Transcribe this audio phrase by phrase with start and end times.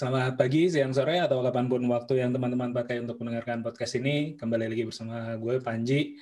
[0.00, 4.32] selamat pagi, siang, sore, atau kapan pun waktu yang teman-teman pakai untuk mendengarkan podcast ini.
[4.32, 6.16] Kembali lagi bersama gue, Panji.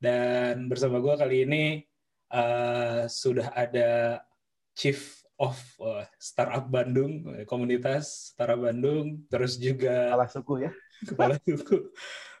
[0.00, 1.84] Dan bersama gue kali ini
[2.32, 4.24] uh, sudah ada
[4.72, 4.96] Chief
[5.36, 5.52] of
[5.84, 10.16] uh, Startup Bandung, komunitas Startup Bandung, terus juga...
[10.16, 10.70] Kepala suku ya?
[11.12, 11.92] Kepala suku.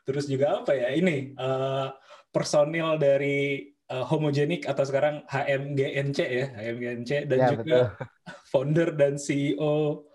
[0.08, 1.92] Terus juga apa ya, ini uh,
[2.32, 8.40] personil dari uh, homogenik atau sekarang HMGNC ya, HMGNC dan ya, juga betul.
[8.48, 10.08] founder dan CEO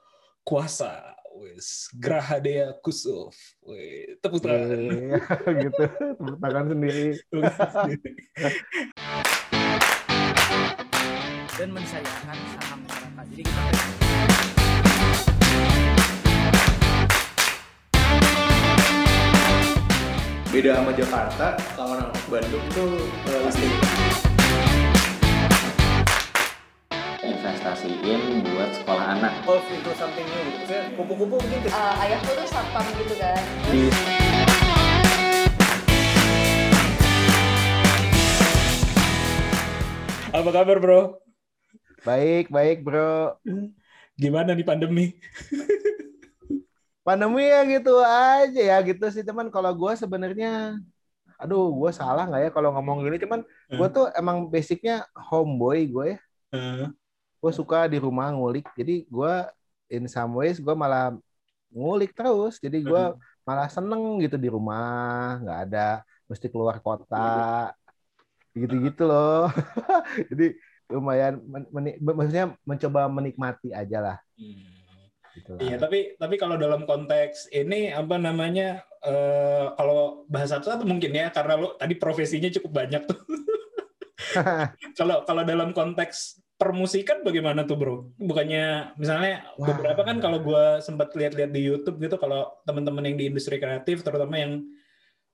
[0.46, 1.18] Kuasa.
[1.41, 3.33] Wes, Grahadea Kusuf.
[3.65, 4.78] Wes, tepuk tangan.
[5.65, 7.18] Gitu, tepuk tangan sendiri.
[11.56, 13.25] dan mensayangkan saham masyarakat.
[13.34, 13.64] Jadi kita
[20.54, 23.01] beda sama Jakarta kalau orang Bandung tuh
[23.34, 23.50] uh,
[27.65, 29.33] investasiin buat sekolah anak.
[29.42, 30.54] Golf itu something new.
[30.61, 33.42] Gitu kupu-kupu mungkin uh, ayahku tuh satpam gitu kan.
[33.73, 33.81] Di
[40.30, 41.02] apa kabar bro?
[42.06, 43.34] Baik baik bro.
[44.14, 45.18] Gimana nih pandemi?
[47.02, 49.25] Pandemi ya gitu aja ya gitu sih.
[49.25, 50.78] Teman kalau gue sebenarnya
[51.42, 53.18] aduh gue salah nggak ya kalau ngomong gini.
[53.18, 53.42] Cuman
[53.73, 56.20] gue tuh emang basicnya homeboy gue ya.
[56.53, 56.94] Uh.
[57.46, 58.66] Gue suka di rumah ngulik.
[58.74, 59.34] Jadi gue
[59.94, 61.14] in some ways gue malah
[61.70, 62.58] ngulik terus.
[62.58, 63.04] Jadi gue
[63.46, 65.38] malah seneng gitu di rumah.
[65.46, 65.88] Nggak ada
[66.26, 67.70] mesti keluar kota.
[68.58, 69.54] Gitu-gitu loh.
[70.34, 70.58] Jadi
[70.90, 74.18] lumayan men, men, maksudnya mencoba menikmati aja lah.
[74.34, 74.74] Hmm.
[75.36, 81.12] Gitu iya, tapi tapi kalau dalam konteks ini apa namanya uh, kalau bahasa satu mungkin
[81.12, 83.20] ya karena lo tadi profesinya cukup banyak tuh.
[85.00, 87.95] kalau kalau dalam konteks permusikan bagaimana tuh bro?
[88.16, 89.67] Bukannya misalnya Wah.
[89.73, 94.02] beberapa kan kalau gue sempat lihat-lihat di YouTube gitu kalau teman-teman yang di industri kreatif
[94.02, 94.64] terutama yang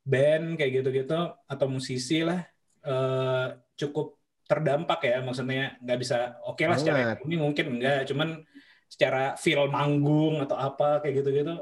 [0.02, 2.42] band kayak gitu-gitu atau musisi lah
[2.90, 4.18] uh, cukup
[4.50, 8.42] terdampak ya maksudnya nggak bisa oke okay lah secara ini mungkin enggak cuman
[8.92, 11.56] secara feel manggung atau apa kayak gitu-gitu?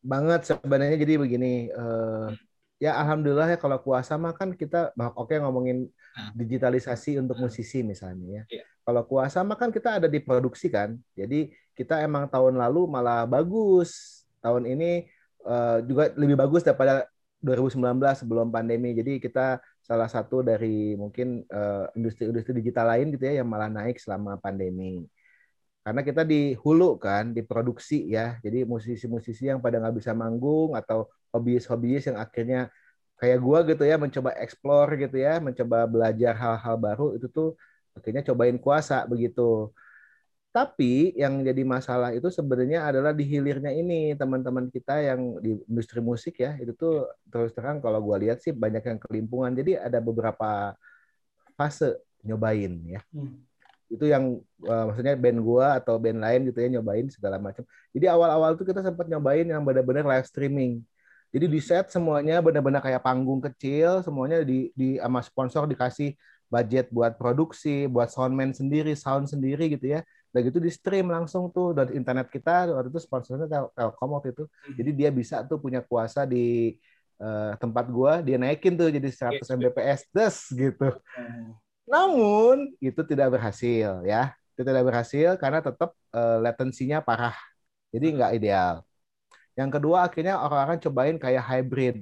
[0.00, 2.32] Banget sebenarnya jadi begini, uh,
[2.80, 5.92] ya alhamdulillah ya kalau kuasa mah kan kita oke okay, ngomongin.
[6.34, 8.62] Digitalisasi untuk musisi misalnya ya.
[8.62, 8.66] Yeah.
[8.84, 13.28] Kalau kuasa mah kan kita ada di produksi kan, jadi kita emang tahun lalu malah
[13.28, 15.04] bagus, tahun ini
[15.44, 17.04] uh, juga lebih bagus daripada
[17.44, 17.84] 2019
[18.16, 18.96] sebelum pandemi.
[18.96, 21.44] Jadi kita salah satu dari mungkin
[21.96, 25.04] industri-industri uh, digital lain gitu ya yang malah naik selama pandemi
[25.88, 31.08] karena kita di hulu kan diproduksi ya jadi musisi-musisi yang pada nggak bisa manggung atau
[31.32, 32.68] hobiis-hobiis yang akhirnya
[33.20, 37.48] kayak gua gitu ya mencoba explore gitu ya mencoba belajar hal-hal baru itu tuh
[37.96, 39.74] akhirnya cobain kuasa begitu
[40.54, 46.00] tapi yang jadi masalah itu sebenarnya adalah di hilirnya ini teman-teman kita yang di industri
[46.00, 49.98] musik ya itu tuh terus terang kalau gua lihat sih banyak yang kelimpungan jadi ada
[50.00, 50.74] beberapa
[51.58, 53.48] fase nyobain ya hmm
[53.88, 54.36] itu yang
[54.68, 57.64] uh, maksudnya band gua atau band lain gitu ya nyobain segala macam.
[57.96, 60.84] Jadi awal-awal tuh kita sempat nyobain yang benar-benar live streaming.
[61.28, 66.16] Jadi di set semuanya benar-benar kayak panggung kecil, semuanya di di sama sponsor dikasih
[66.48, 70.00] budget buat produksi, buat soundman sendiri, sound sendiri gitu ya.
[70.32, 74.32] Dan gitu di stream langsung tuh dari internet kita waktu itu sponsornya Tel Telkom waktu
[74.32, 74.44] itu.
[74.44, 74.74] Hmm.
[74.76, 76.76] Jadi dia bisa tuh punya kuasa di
[77.20, 80.88] uh, tempat gua, dia naikin tuh jadi 100 Mbps des gitu.
[81.16, 81.56] Hmm.
[81.88, 84.32] Namun itu tidak berhasil ya.
[84.56, 87.36] Itu tidak berhasil karena tetap uh, latensinya parah.
[87.92, 88.87] Jadi nggak ideal.
[89.58, 91.96] Yang kedua akhirnya orang-orang cobain kayak hybrid,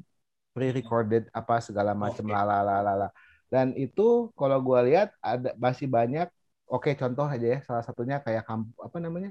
[0.52, 2.36] pre-recorded apa segala macam okay.
[2.36, 3.08] lala
[3.48, 6.28] Dan itu kalau gue lihat ada masih banyak.
[6.68, 8.44] Oke okay, contoh aja ya salah satunya kayak
[8.82, 9.30] apa namanya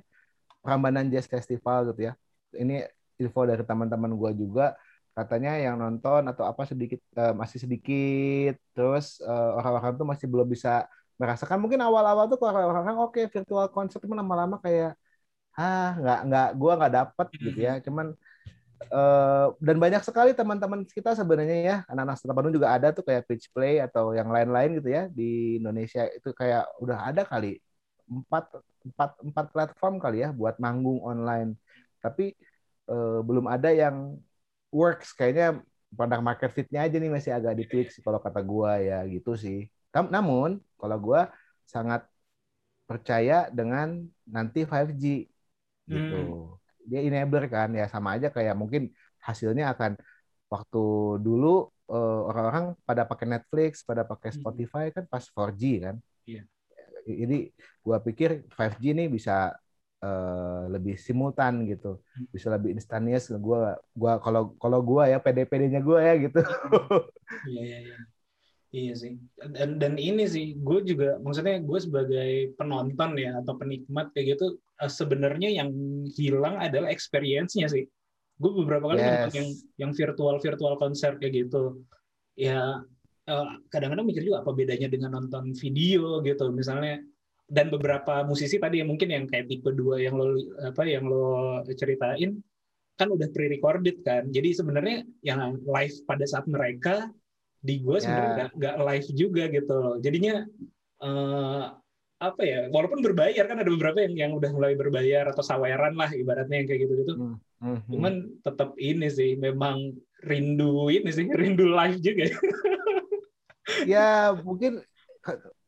[0.63, 2.13] Prambanan Jazz Festival gitu ya.
[2.55, 2.87] Ini
[3.21, 4.73] info dari teman-teman gue juga
[5.15, 10.43] katanya yang nonton atau apa sedikit uh, masih sedikit terus uh, orang-orang tuh masih belum
[10.43, 10.83] bisa
[11.15, 14.99] merasakan mungkin awal-awal tuh orang-orang oke okay, virtual concert cuma lama-lama kayak
[15.55, 17.73] ah nggak nggak gua nggak dapet gitu ya.
[17.85, 18.07] Cuman
[18.91, 23.47] uh, dan banyak sekali teman-teman kita sebenarnya ya anak-anak startup juga ada tuh kayak pitch
[23.55, 26.07] play atau yang lain-lain gitu ya di Indonesia.
[26.11, 27.59] Itu kayak udah ada kali
[28.05, 28.45] empat
[28.85, 31.57] empat empat platform kali ya buat manggung online.
[32.03, 32.35] Tapi
[32.91, 34.19] uh, belum ada yang
[34.69, 35.15] works.
[35.15, 35.63] Kayaknya
[35.95, 39.71] pada market fitnya aja nih masih agak diklik sih kalau kata gua ya gitu sih.
[39.95, 41.31] Namun kalau gua
[41.65, 42.05] sangat
[42.85, 45.25] percaya dengan nanti 5G
[45.89, 46.17] gitu.
[46.17, 46.57] Hmm.
[46.85, 49.97] Dia enabler kan ya sama aja kayak mungkin hasilnya akan
[50.49, 50.83] waktu
[51.21, 54.37] dulu uh, orang-orang pada pakai Netflix, pada pakai hmm.
[54.37, 55.95] Spotify kan pas 4G kan.
[56.29, 56.43] Iya.
[57.05, 57.53] Jadi
[57.85, 59.53] gua pikir 5G nih bisa
[60.01, 62.01] uh, lebih simultan gitu
[62.33, 63.61] bisa lebih instantaneous gue
[63.93, 66.41] gua kalau kalau gue ya pd-pd-nya gue ya gitu
[67.53, 67.97] iya iya iya
[68.75, 69.15] iya sih.
[69.55, 74.59] Dan dan ini sih gue juga maksudnya gue sebagai penonton ya atau penikmat kayak gitu
[74.83, 75.71] uh, sebenarnya yang
[76.11, 77.87] hilang adalah experience-nya sih.
[78.35, 79.07] Gue beberapa kali yes.
[79.07, 79.49] nonton yang
[79.79, 81.79] yang virtual virtual konser kayak gitu.
[82.35, 82.83] Ya
[83.71, 86.99] kadang-kadang uh, mikir juga apa bedanya dengan nonton video gitu misalnya.
[87.45, 90.33] Dan beberapa musisi tadi yang mungkin yang kayak tipe dua yang lo
[90.65, 92.41] apa yang lo ceritain
[92.99, 94.27] kan udah pre-recorded kan.
[94.33, 97.07] Jadi sebenarnya yang live pada saat mereka
[97.65, 98.57] di gue sebenarnya yeah.
[98.57, 100.45] nggak live juga gitu jadinya
[101.01, 101.73] uh,
[102.15, 106.13] apa ya walaupun berbayar kan ada beberapa yang yang udah mulai berbayar atau saweran lah
[106.15, 107.77] ibaratnya yang kayak gitu gitu mm -hmm.
[107.91, 108.13] cuman
[108.45, 112.31] tetap ini sih memang rindu ini sih rindu live juga
[113.91, 114.79] ya mungkin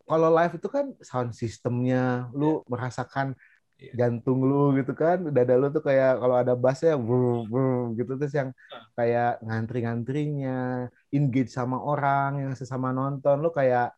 [0.07, 2.57] kalau live itu kan sound sistemnya lu yeah.
[2.71, 3.56] merasakan yeah.
[3.94, 8.33] Jantung lu gitu kan dada lu tuh kayak kalau ada bassnya brr, brr, gitu terus
[8.33, 8.50] yang
[8.97, 13.94] kayak ngantri-ngantrinya engage sama orang yang sesama nonton lu kayak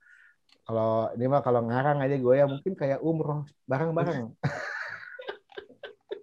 [0.68, 4.36] kalau ini mah kalau ngarang aja gue ya mungkin kayak umroh bareng-bareng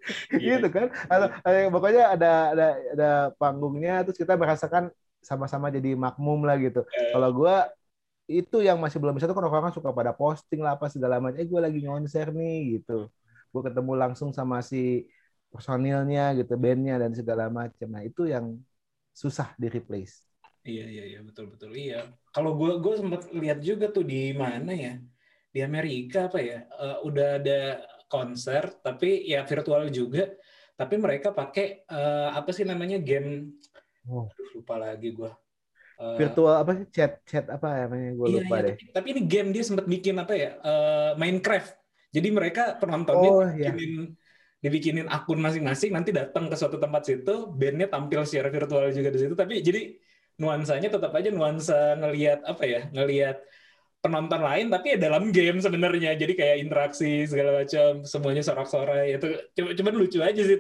[0.33, 0.59] yeah.
[0.59, 0.89] gitu kan?
[1.11, 1.27] Atau
[1.75, 4.91] pokoknya ada ada ada panggungnya terus kita merasakan
[5.23, 6.87] sama-sama jadi makmum lah gitu.
[6.87, 7.57] Kalau gue
[8.27, 11.39] itu yang masih belum bisa tuh kan orang-orang suka pada posting lah apa segala macam.
[11.39, 13.11] Eh gue lagi konser nih gitu
[13.57, 15.09] gue ketemu langsung sama si
[15.49, 18.61] personilnya gitu bandnya dan segala macam nah itu yang
[19.17, 20.21] susah di replace.
[20.67, 21.73] Iya iya iya betul betul.
[21.73, 22.05] Iya.
[22.35, 25.01] Kalau gue gue sempat lihat juga tuh di mana ya?
[25.49, 26.69] Di Amerika apa ya?
[26.77, 27.61] Uh, udah ada
[28.13, 30.37] konser tapi ya virtual juga.
[30.77, 33.57] Tapi mereka pakai uh, apa sih namanya game?
[34.05, 34.29] Oh.
[34.29, 35.33] Aduh, lupa lagi gue
[35.97, 36.87] Uh, virtual apa sih?
[36.93, 38.13] Chat chat apa namanya?
[38.13, 38.77] Gue iya, lupa iya, deh.
[38.93, 40.61] Tapi ini game dia sempat bikin apa ya?
[40.61, 41.73] Uh, Minecraft.
[42.15, 43.71] Jadi mereka penontonnya oh, iya.
[43.73, 44.15] bikinin
[44.57, 49.21] dibikinin akun masing-masing nanti datang ke suatu tempat situ bandnya tampil secara virtual juga di
[49.21, 49.95] situ tapi jadi
[50.41, 53.37] nuansanya tetap aja nuansa ngelihat apa ya ngelihat
[54.01, 59.29] penonton lain tapi ya dalam game sebenarnya jadi kayak interaksi segala macam semuanya sorak-sorai itu
[59.55, 60.57] coba cuman lucu aja sih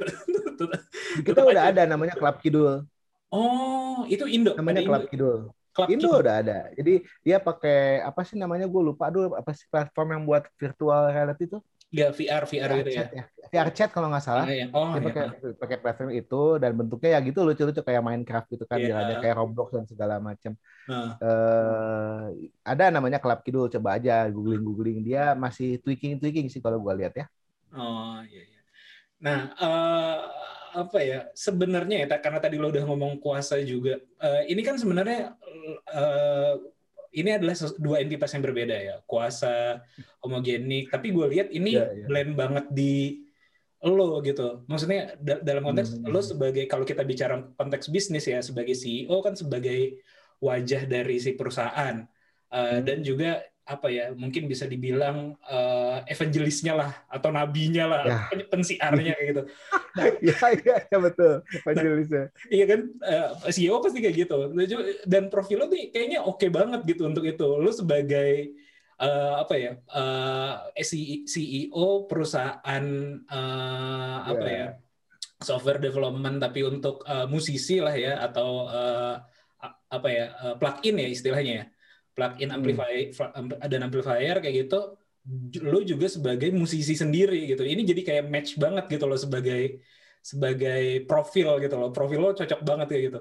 [1.26, 1.72] kita udah aja.
[1.72, 2.84] ada namanya klub kidul
[3.30, 4.54] Oh, itu Indo.
[4.54, 5.50] Namanya Klub Kidul.
[5.76, 6.58] Club Indo udah ada.
[6.72, 8.64] Jadi dia pakai apa sih namanya?
[8.64, 11.60] Gue lupa dulu apa sih platform yang buat virtual reality itu?
[11.94, 13.24] Ya VR VR VR gitu chat, ya.
[13.30, 13.46] ya.
[13.52, 14.44] VR chat kalau nggak salah.
[14.50, 14.66] Ya, ya.
[14.74, 15.54] Oh, dia pakai ya.
[15.54, 19.20] pakai platform itu dan bentuknya ya gitu lucu-lucu kayak Minecraft gitu kan, ya.
[19.22, 20.58] kayak Roblox dan segala macam.
[20.90, 21.14] Uh.
[21.22, 22.20] Uh,
[22.66, 27.26] ada namanya Klub Kidul, coba aja googling-googling dia masih tweaking-tweaking sih kalau gue lihat ya.
[27.70, 28.60] Oh iya iya.
[29.22, 30.18] Nah, uh,
[30.76, 35.32] apa ya sebenarnya ya karena tadi lo udah ngomong kuasa juga uh, ini kan sebenarnya
[35.88, 36.60] uh,
[37.16, 39.80] ini adalah dua entitas yang berbeda ya kuasa
[40.20, 42.04] homogenik tapi gue lihat ini yeah, yeah.
[42.04, 43.24] blend banget di
[43.80, 46.12] lo gitu maksudnya dalam konteks hmm.
[46.12, 50.00] lo sebagai kalau kita bicara konteks bisnis ya sebagai CEO kan sebagai
[50.44, 52.04] wajah dari si perusahaan
[52.52, 52.80] uh, hmm.
[52.84, 58.46] dan juga apa ya mungkin bisa dibilang uh, evangelisnya lah atau nabinya lah ya.
[58.46, 59.42] pensiarnya kayak gitu.
[59.98, 62.30] Nah, ya, ya, ya betul evangelisnya.
[62.30, 64.54] Nah, iya kan uh, eh, CEO pasti kayak gitu.
[65.02, 67.48] Dan profil lo tuh kayaknya oke okay banget gitu untuk itu.
[67.58, 68.54] Lo sebagai
[69.02, 72.84] uh, apa ya uh, CEO perusahaan
[73.26, 74.58] uh, apa ya.
[74.62, 74.68] ya
[75.42, 79.20] software development tapi untuk uh, musisi lah ya atau uh,
[79.90, 81.64] apa ya uh, plugin ya istilahnya ya
[82.16, 83.60] plug-in amplifier hmm.
[83.68, 84.96] dan amplifier kayak gitu
[85.60, 89.84] lo juga sebagai musisi sendiri gitu ini jadi kayak match banget gitu lo sebagai
[90.24, 93.20] sebagai profil gitu loh profil lo cocok banget kayak gitu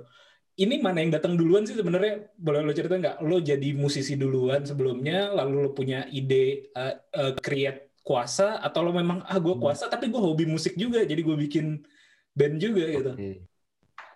[0.55, 4.63] ini mana yang datang duluan sih sebenarnya boleh lo cerita nggak lo jadi musisi duluan
[4.63, 9.61] sebelumnya lalu lo punya ide uh, uh, create kuasa atau lo memang ah gue hmm.
[9.65, 9.93] kuasa hmm.
[9.97, 11.83] tapi gue hobi musik juga jadi gue bikin
[12.31, 13.35] band juga gitu okay.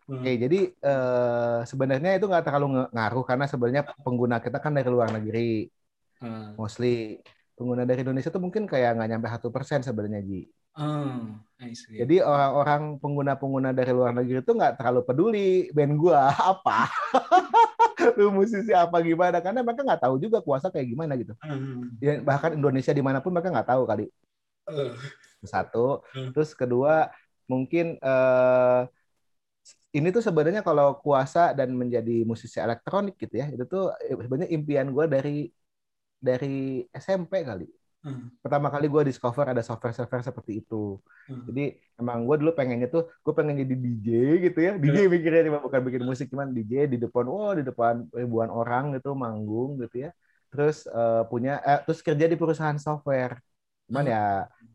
[0.09, 0.25] Hmm.
[0.25, 5.13] Oke, jadi uh, sebenarnya itu nggak terlalu ngaruh karena sebenarnya pengguna kita kan dari luar
[5.13, 5.69] negeri,
[6.17, 6.57] hmm.
[6.57, 7.21] mostly
[7.53, 10.49] pengguna dari Indonesia itu mungkin kayak nggak nyampe satu persen sebenarnya Ji.
[10.73, 11.45] Hmm.
[11.93, 16.89] Jadi orang-orang pengguna-pengguna dari luar negeri itu nggak terlalu peduli band gua apa,
[18.17, 21.37] lu musisi apa gimana karena mereka nggak tahu juga kuasa kayak gimana gitu.
[21.45, 21.85] Hmm.
[22.01, 24.09] Ya, bahkan Indonesia di mana pun mereka nggak tahu kali.
[24.65, 24.97] Uh.
[25.45, 26.33] Satu, hmm.
[26.33, 27.13] terus kedua
[27.45, 28.89] mungkin uh,
[29.89, 34.49] ini tuh sebenarnya kalau kuasa dan menjadi musisi elektronik gitu ya itu tuh eh, sebenarnya
[34.53, 35.37] impian gue dari
[36.19, 37.65] dari SMP kali
[38.05, 38.43] hmm.
[38.43, 41.43] pertama kali gue discover ada software-software seperti itu hmm.
[41.49, 41.65] jadi
[41.97, 44.07] emang gue dulu pengennya tuh gue pengen jadi DJ
[44.51, 45.11] gitu ya DJ hmm.
[45.15, 49.17] mikirnya cuma bukan bikin musik cuman DJ di depan oh di depan ribuan orang gitu
[49.17, 50.11] manggung gitu ya
[50.53, 53.41] terus uh, punya eh, terus kerja di perusahaan software
[53.89, 54.13] cuman hmm.
[54.13, 54.23] ya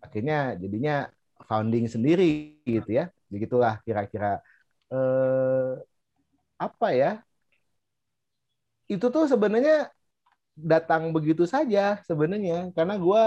[0.03, 1.07] akhirnya jadinya
[1.47, 3.13] founding sendiri gitu ya.
[3.29, 4.41] Begitulah kira-kira
[4.95, 5.71] eh,
[6.67, 7.11] apa ya?
[8.95, 9.91] Itu tuh sebenarnya
[10.55, 12.71] datang begitu saja sebenarnya.
[12.77, 13.23] Karena gue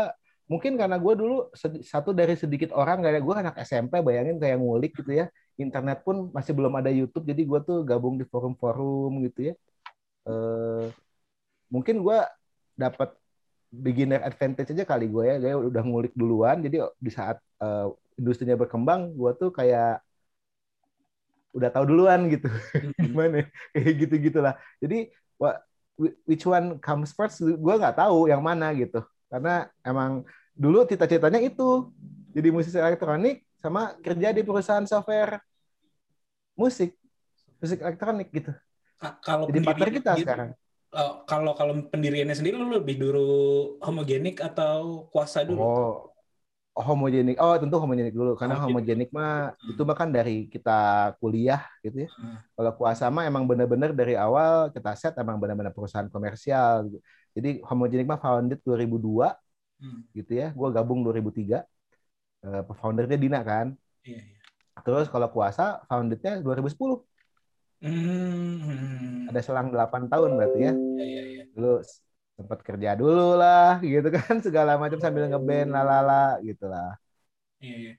[0.51, 1.35] mungkin karena gue dulu
[1.83, 5.25] satu dari sedikit orang kayak gue anak SMP bayangin kayak ngulik gitu ya.
[5.57, 9.53] Internet pun masih belum ada YouTube jadi gue tuh gabung di forum-forum gitu ya.
[10.29, 10.85] Eh,
[11.73, 12.19] mungkin gue
[12.77, 13.09] dapat
[13.67, 15.35] beginner advantage aja kali gue ya.
[15.41, 20.01] Gue udah ngulik duluan jadi di saat uh, industrinya berkembang gue tuh kayak
[21.55, 22.47] udah tahu duluan gitu.
[23.03, 23.47] Gimana?
[23.75, 25.07] Kayak gitu gitulah jadi
[26.29, 29.01] which one comes first gue nggak tahu yang mana gitu.
[29.27, 30.23] Karena emang
[30.53, 31.91] dulu cita-citanya itu.
[32.37, 35.41] Jadi musisi elektronik sama kerja di perusahaan software.
[36.53, 36.93] Musik.
[37.57, 38.53] Musik elektronik gitu.
[39.21, 40.49] Kalau jadi partner kita gitu, sekarang.
[40.87, 43.27] Uh, kalau kalau pendiriannya sendiri lu lebih dulu
[43.83, 45.61] homogenik atau kuasa dulu?
[45.61, 45.95] Oh,
[46.77, 47.37] homogenik.
[47.41, 49.71] Oh, tentu homogenik dulu karena homogenik, mah hmm.
[49.73, 52.09] itu mah kan dari kita kuliah gitu ya.
[52.13, 52.37] Hmm.
[52.53, 56.97] Kalau kuasa mah emang benar-benar dari awal kita set emang benar-benar perusahaan komersial gitu.
[57.33, 59.33] Jadi homogenik mah founded 2002
[59.81, 60.01] hmm.
[60.13, 60.53] gitu ya.
[60.53, 61.65] Gua gabung 2003.
[62.45, 63.73] Uh, foundernya Dina kan.
[64.05, 64.37] Iya, iya.
[64.85, 67.01] Terus kalau kuasa foundednya 2010.
[67.81, 69.29] Hmm.
[69.29, 70.73] Ada selang 8 tahun berarti ya.
[70.73, 71.43] Iya, iya, iya.
[71.53, 71.81] Dulu
[72.37, 76.93] sempat kerja dulu lah gitu kan segala macam sambil ngeband lalala gitu lah.
[77.57, 77.93] Iya, iya.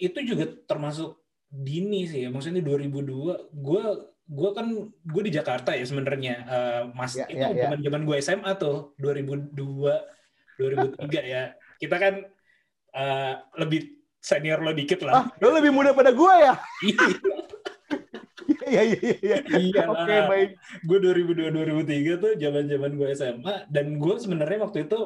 [0.00, 1.20] Itu juga termasuk
[1.52, 2.32] dini sih ya.
[2.32, 3.84] Maksudnya 2002 gue
[4.28, 8.06] gue kan gue di Jakarta ya sebenarnya uh, Mas ya, itu ya, zaman-zaman ya.
[8.08, 9.52] gue SMA tuh 2002
[10.56, 11.52] 2003 ya.
[11.76, 12.24] Kita kan
[12.96, 15.24] uh, lebih senior lo dikit lah.
[15.24, 16.54] Ah, lo lebih muda pada gue ya?
[18.68, 18.82] Iya.
[18.84, 19.38] Iya iya iya.
[19.58, 19.82] Iya.
[19.88, 20.50] Oke okay, baik.
[20.84, 24.98] Gue 2002 2003 tuh zaman-zaman gue SMA dan gue sebenarnya waktu itu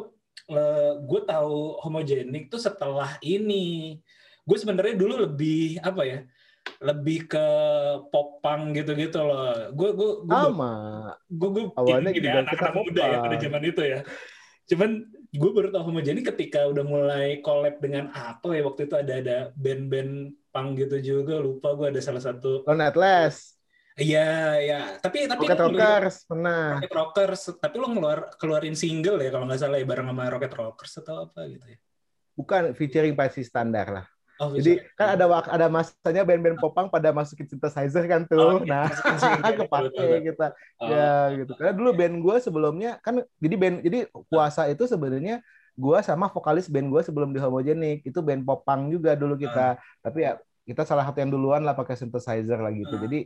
[0.50, 3.98] uh, eh, gue tahu homogenik tuh setelah ini.
[4.42, 6.20] Gue sebenarnya dulu lebih apa ya?
[6.82, 7.46] lebih ke
[8.10, 9.70] popang gitu-gitu loh.
[9.74, 10.74] Gue gue gue sama.
[11.26, 14.00] Gue gue awalnya gini, juga anak-anak muda ya pada zaman itu ya.
[14.70, 14.90] Cuman
[15.32, 19.38] gue baru tahu homogenik ketika udah mulai collab dengan apa ya waktu itu ada ada
[19.56, 23.56] band-band pang gitu juga lupa gue ada salah satu Lone Atlas
[23.92, 24.80] Iya, ya.
[25.04, 26.80] Tapi tapi Rocket Rockers pernah.
[26.80, 30.54] Rocket Rockers, tapi lo ngeluar keluarin single ya kalau nggak salah ya bareng sama Rocket
[30.56, 31.78] Rockers atau apa gitu ya.
[32.32, 34.06] Bukan featuring pasti standar lah.
[34.40, 38.40] Oh, Jadi kan ada ada masanya band-band popang pada masukin synthesizer kan tuh.
[38.40, 38.88] Oh, nah,
[39.60, 40.56] kepake kita.
[40.80, 40.88] Oh.
[40.88, 41.52] Ya gitu.
[41.54, 43.98] Karena dulu band gue sebelumnya kan jadi band jadi
[44.32, 49.16] puasa itu sebenarnya gue sama vokalis band gue sebelum di Homogenik itu band popang juga
[49.16, 50.00] dulu kita uh.
[50.04, 50.36] tapi ya
[50.68, 53.00] kita salah satu yang duluan lah pakai synthesizer lah gitu uh.
[53.00, 53.20] jadi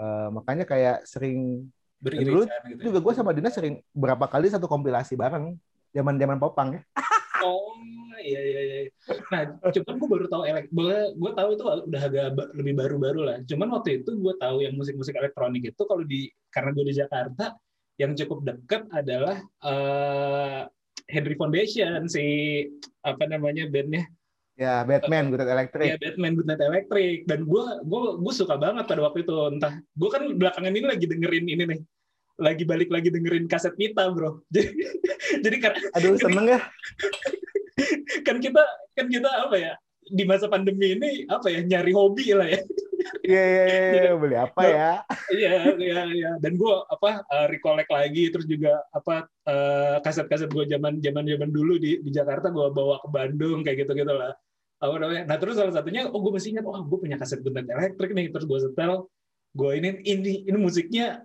[0.00, 1.68] uh, makanya kayak sering
[2.00, 3.04] dulu gitu juga ya?
[3.04, 5.54] gue sama Dina sering berapa kali satu kompilasi bareng
[5.92, 6.82] zaman zaman popang ya
[7.44, 7.76] oh
[8.22, 8.80] iya iya iya.
[9.30, 13.36] Nah cuman gue baru tahu elek gue tahu itu udah agak lebih baru-baru lah.
[13.44, 17.54] Cuman waktu itu gue tahu yang musik-musik elektronik itu kalau di karena gue di Jakarta
[18.00, 20.64] yang cukup dekat adalah uh,
[21.10, 22.24] Henry Foundation si
[23.04, 24.06] apa namanya bandnya.
[24.56, 25.86] Ya Batman Good Electric.
[25.88, 27.18] Ya Batman Good Electric.
[27.26, 29.36] Dan gue gue gue suka banget pada waktu itu.
[29.58, 31.80] Entah gue kan belakangan ini lagi dengerin ini nih
[32.42, 34.70] lagi balik lagi dengerin kaset Mita bro jadi
[35.40, 36.60] jadi karena aduh seneng ya
[38.26, 38.62] kan kita
[38.98, 39.72] kan kita apa ya
[40.12, 42.60] di masa pandemi ini apa ya nyari hobi lah ya
[43.22, 44.90] Iya, iya, iya, iya, beli apa ya?
[45.30, 46.30] Iya, iya, iya.
[46.42, 51.50] Dan gue apa uh, recollect lagi, terus juga apa uh, kaset-kaset gue zaman zaman zaman
[51.50, 54.34] dulu di di Jakarta gue bawa ke Bandung kayak gitu gitu lah.
[54.82, 55.22] Apa namanya?
[55.26, 58.26] Nah terus salah satunya, oh gue masih ingat, oh gue punya kaset gunting elektrik nih,
[58.34, 59.06] terus gue setel,
[59.54, 61.22] gue ini ini ini musiknya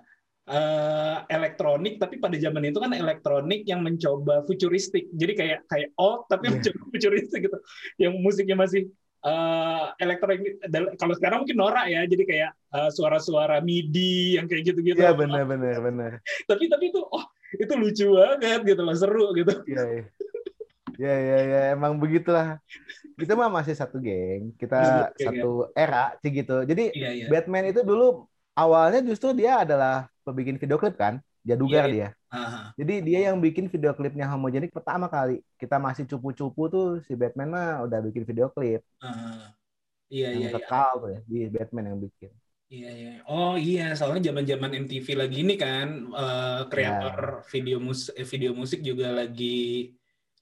[0.48, 6.24] uh, elektronik tapi pada zaman itu kan elektronik yang mencoba futuristik jadi kayak kayak oh
[6.32, 6.54] tapi yeah.
[6.58, 7.58] mencoba futuristik gitu
[8.00, 8.90] yang musiknya masih
[9.28, 10.60] uh, elektronik
[10.98, 15.00] kalau sekarang mungkin norak ya jadi kayak uh, suara-suara MIDI yang kayak gitu-gitu.
[15.00, 16.12] Iya benar benar benar.
[16.50, 17.26] tapi tapi itu oh
[17.56, 19.54] itu lucu banget gitu loh seru gitu.
[19.68, 20.06] Iya iya.
[20.98, 22.58] Ya ya ya emang begitulah.
[23.18, 25.86] Kita mah masih satu geng, kita geng, satu ya.
[25.86, 26.66] era sih gitu.
[26.66, 27.28] Jadi ya, ya.
[27.30, 28.26] Batman itu dulu
[28.58, 31.22] awalnya justru dia adalah pembikin video klip kan?
[31.46, 32.10] Jadugar yeah, dia.
[32.28, 32.66] Uh-huh.
[32.76, 35.40] Jadi dia yang bikin video klipnya homogenik pertama kali.
[35.56, 38.84] Kita masih cupu-cupu tuh si Batman mah udah bikin video klip.
[39.00, 39.48] Uh-huh.
[40.12, 40.50] Iya iya.
[40.52, 41.00] Kekal iya.
[41.00, 42.32] tuh ya, di Batman yang bikin.
[42.68, 43.14] Iya iya.
[43.32, 47.48] Oh iya, soalnya zaman-zaman MTV lagi ini kan uh, kreator yeah.
[47.48, 49.96] video mus eh, video musik juga lagi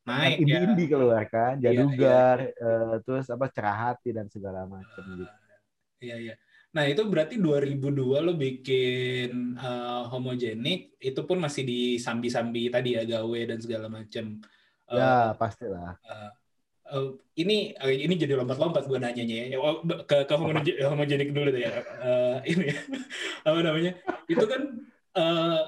[0.10, 0.60] naik indie, ya.
[0.65, 2.65] Indie keluar kan, iya, Jadugar, iya, iya.
[2.65, 5.36] Uh, terus apa cerah hati dan segala macam uh, gitu.
[6.01, 6.34] Iya iya.
[6.75, 13.08] Nah, itu berarti 2002 lo bikin uh, homogenik, itu pun masih di sambi-sambi tadi ya,
[13.08, 14.44] gawe dan segala macam.
[14.91, 15.96] Uh, ya, pastilah.
[16.03, 16.32] Uh,
[16.91, 17.08] uh,
[17.39, 20.34] ini uh, ini jadi lompat-lompat gue nanyanya ya oh, ke ke
[20.86, 22.70] homogenik dulu deh ya uh, ini
[23.48, 23.91] apa namanya
[24.29, 24.62] itu kan
[25.17, 25.62] uh,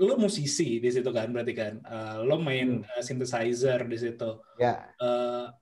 [0.00, 2.88] lo musisi di situ kan berarti kan uh, lo main hmm.
[2.88, 5.52] uh, synthesizer di situ ya uh,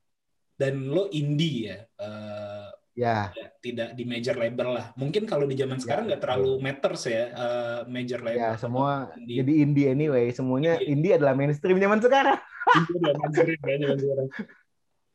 [0.57, 3.31] dan lo indie ya uh, ya.
[3.61, 4.87] Tidak di major label lah.
[4.97, 9.13] Mungkin kalau di zaman sekarang nggak ya, terlalu matters ya uh, major label ya semua
[9.21, 9.37] indie.
[9.45, 10.27] jadi indie anyway.
[10.33, 12.41] Semuanya indie, indie adalah mainstream zaman sekarang.
[12.67, 14.29] Indie adalah mainstream ya, zaman sekarang.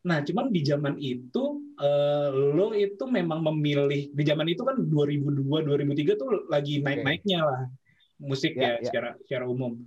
[0.02, 1.44] Nah cuman di zaman itu
[1.78, 7.62] uh, lo itu memang memilih di zaman itu kan 2002 2003 tuh lagi naik-naiknya lah
[8.22, 8.86] musik ya, ya, ya.
[8.88, 9.78] secara secara umum.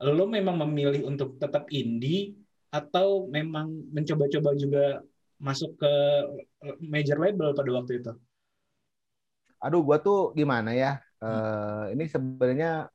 [0.00, 2.36] Lo memang memilih untuk tetap indie
[2.70, 5.02] atau memang mencoba-coba juga
[5.40, 5.92] masuk ke
[6.84, 8.12] major label pada waktu itu?
[9.64, 11.00] Aduh, gua tuh gimana ya?
[11.20, 11.28] Hmm.
[11.28, 12.88] Uh, ini sebenarnya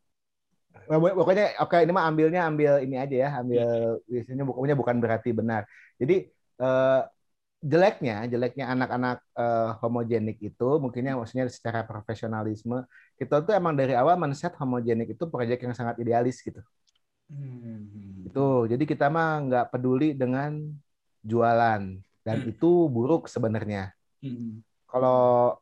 [0.86, 3.66] pokoknya oke okay, ini mah ambilnya ambil ini aja ya, ambil
[4.06, 5.62] biasanya bukannya bukan berarti benar.
[5.98, 6.30] Jadi
[6.62, 7.02] uh,
[7.66, 12.86] jeleknya jeleknya anak-anak uh, homogenik itu mungkinnya maksudnya secara profesionalisme
[13.18, 16.62] kita tuh emang dari awal mindset homogenik itu proyek yang sangat idealis gitu.
[17.26, 18.30] Hmm.
[18.30, 20.62] Itu jadi kita mah nggak peduli dengan
[21.26, 22.52] jualan dan hmm.
[22.58, 23.94] itu buruk sebenarnya.
[24.20, 24.66] Hmm.
[24.90, 25.54] Kalau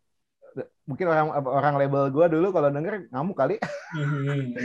[0.88, 3.55] mungkin orang orang label gue dulu kalau denger ngamuk kali.
[3.93, 4.55] Hmm.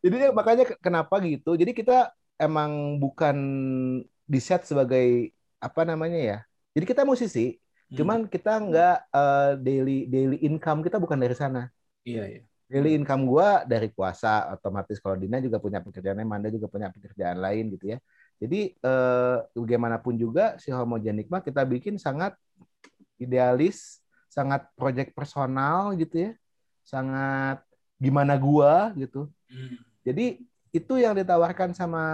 [0.00, 1.54] jadi makanya kenapa gitu?
[1.54, 2.10] Jadi kita
[2.40, 3.36] emang bukan
[4.24, 6.38] di set sebagai apa namanya ya?
[6.74, 7.94] Jadi kita musisi, hmm.
[7.94, 11.68] cuman kita nggak uh, daily daily income kita bukan dari sana.
[12.02, 12.42] Iya, iya.
[12.64, 17.38] Daily income gue dari kuasa, otomatis kalau Dina juga punya pekerjaan, Manda juga punya pekerjaan
[17.38, 17.98] lain gitu ya.
[18.44, 22.36] Jadi eh, bagaimanapun juga si homogenik mah kita bikin sangat
[23.16, 26.30] idealis, sangat project personal gitu ya,
[26.84, 27.64] sangat
[27.96, 29.32] gimana gua gitu.
[29.48, 29.80] Hmm.
[30.04, 30.44] Jadi
[30.76, 32.04] itu yang ditawarkan sama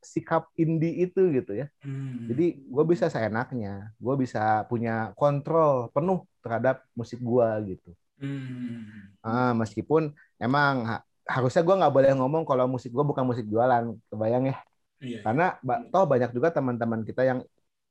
[0.00, 1.68] sikap indie itu gitu ya.
[1.84, 2.24] Hmm.
[2.32, 7.90] Jadi gue bisa seenaknya, gue bisa punya kontrol penuh terhadap musik gue gitu.
[8.16, 9.12] Hmm.
[9.20, 10.88] Ah, meskipun emang
[11.28, 14.56] harusnya gue nggak boleh ngomong kalau musik gue bukan musik jualan kebayang ya
[15.00, 15.20] iya.
[15.24, 15.56] karena
[15.90, 17.40] toh banyak juga teman-teman kita yang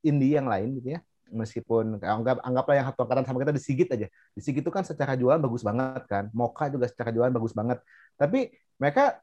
[0.06, 4.08] indie yang lain gitu ya meskipun anggap anggaplah yang satu angkatan sama kita disigit aja
[4.34, 7.78] disigit itu kan secara jualan bagus banget kan moka juga secara jualan bagus banget
[8.18, 8.50] tapi
[8.82, 9.22] mereka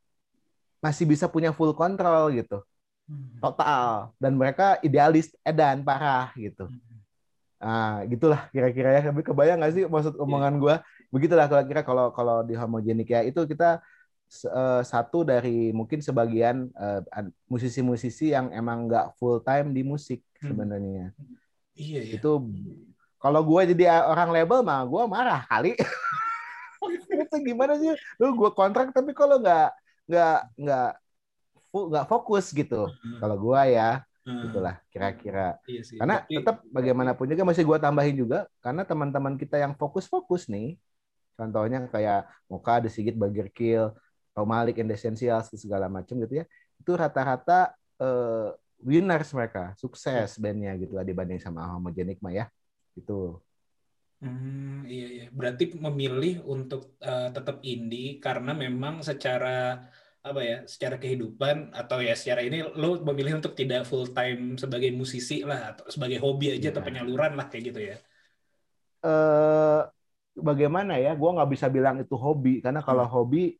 [0.78, 2.62] masih bisa punya full control gitu
[3.10, 3.42] hmm.
[3.42, 6.68] total dan mereka idealis edan parah gitu.
[7.56, 9.02] Nah, gitulah kira-kira ya.
[9.10, 10.22] Tapi kebayang nggak sih maksud iya.
[10.22, 10.74] omongan gue?
[11.08, 13.80] Begitulah kira-kira kalau kalau di homogenik ya itu kita
[14.46, 17.02] uh, satu dari mungkin sebagian uh,
[17.46, 20.46] musisi-musisi yang emang nggak full time di musik hmm.
[20.50, 21.06] sebenarnya.
[21.76, 22.14] Iya, iya.
[22.18, 22.50] Itu
[23.16, 25.74] kalau gue jadi orang label mah gue marah kali.
[27.26, 27.90] itu gimana sih?
[28.20, 29.70] Lu gue kontrak tapi kalau nggak
[30.06, 30.90] nggak nggak
[31.72, 32.88] nggak fokus gitu.
[32.90, 33.18] Hmm.
[33.22, 34.46] Kalau gue ya hmm.
[34.50, 35.56] itulah kira-kira.
[35.64, 35.98] Iya sih.
[35.98, 40.76] Karena tapi, tetap bagaimanapun juga masih gue tambahin juga karena teman-teman kita yang fokus-fokus nih,
[41.38, 43.94] contohnya kayak Moka, The Sigit, Burger Kill,
[44.44, 46.44] Malik and Essentials segala macam gitu ya.
[46.76, 47.72] Itu rata-rata
[48.02, 52.46] uh, winners mereka sukses bandnya gitu lah dibanding sama homogenik mah ya
[52.96, 53.40] itu
[54.20, 55.26] hmm, iya iya.
[55.32, 59.84] Berarti memilih untuk uh, tetap indie karena memang secara
[60.26, 64.90] apa ya secara kehidupan atau ya secara ini lo memilih untuk tidak full time sebagai
[64.90, 66.72] musisi lah atau sebagai hobi aja ya.
[66.74, 67.96] atau penyaluran lah kayak gitu ya?
[69.06, 69.86] Uh,
[70.34, 71.14] bagaimana ya?
[71.14, 73.14] Gue nggak bisa bilang itu hobi karena kalau hmm.
[73.14, 73.54] hobi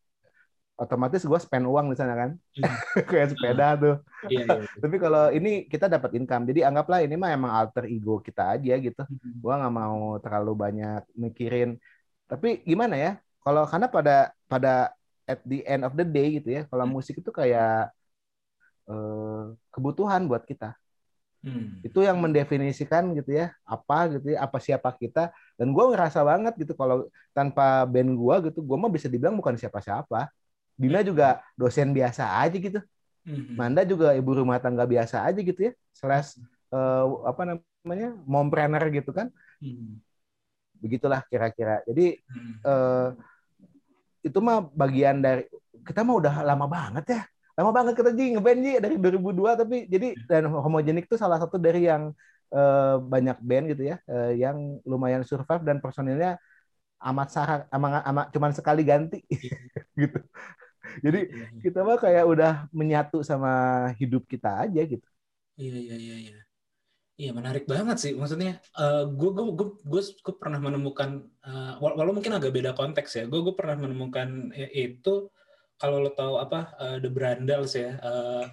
[0.77, 2.65] otomatis gue spend uang di sana kan hmm.
[3.11, 3.97] kayak sepeda tuh
[4.29, 4.69] iya, iya, iya.
[4.77, 8.77] tapi kalau ini kita dapat income jadi anggaplah ini mah emang alter ego kita aja
[8.77, 9.41] gitu hmm.
[9.41, 11.81] gue nggak mau terlalu banyak mikirin
[12.29, 14.93] tapi gimana ya kalau karena pada pada
[15.25, 16.93] at the end of the day gitu ya kalau hmm.
[16.93, 17.89] musik itu kayak
[18.87, 20.77] uh, kebutuhan buat kita
[21.41, 21.89] hmm.
[21.89, 26.53] itu yang mendefinisikan gitu ya apa gitu ya apa siapa kita dan gue ngerasa banget
[26.61, 30.29] gitu kalau tanpa band gue gitu gue mah bisa dibilang bukan siapa-siapa
[30.77, 32.81] Dina juga dosen biasa aja gitu.
[33.27, 33.57] Hmm.
[33.59, 35.73] Manda juga ibu rumah tangga biasa aja gitu ya.
[35.97, 36.39] Slash
[36.71, 39.33] uh, apa namanya mompreneur gitu kan.
[39.59, 39.99] Hmm.
[40.79, 41.81] Begitulah kira-kira.
[41.89, 42.21] Jadi
[42.63, 43.17] uh,
[44.21, 45.49] itu mah bagian dari
[45.83, 47.23] kita mah udah lama banget ya.
[47.57, 51.57] Lama banget kita jadi ngeband ji dari 2002 tapi jadi dan homogenik itu salah satu
[51.57, 52.13] dari yang
[52.53, 56.37] uh, banyak band gitu ya uh, yang lumayan survive dan personilnya
[57.01, 59.25] amat sangat amat, amat cuman sekali ganti
[60.01, 60.21] gitu.
[61.05, 61.61] Jadi iya, iya.
[61.63, 63.53] kita mah kayak udah menyatu sama
[64.01, 65.09] hidup kita aja gitu.
[65.57, 66.39] Iya iya iya iya.
[67.17, 68.13] Iya menarik banget sih.
[68.13, 68.61] Maksudnya
[69.09, 69.45] gue gue
[69.89, 73.25] gue gue pernah menemukan uh, walau mungkin agak beda konteks ya.
[73.25, 75.33] Gue gue pernah menemukan itu
[75.81, 77.97] kalau lo tahu apa uh, The Brandals ya.
[78.05, 78.45] Uh,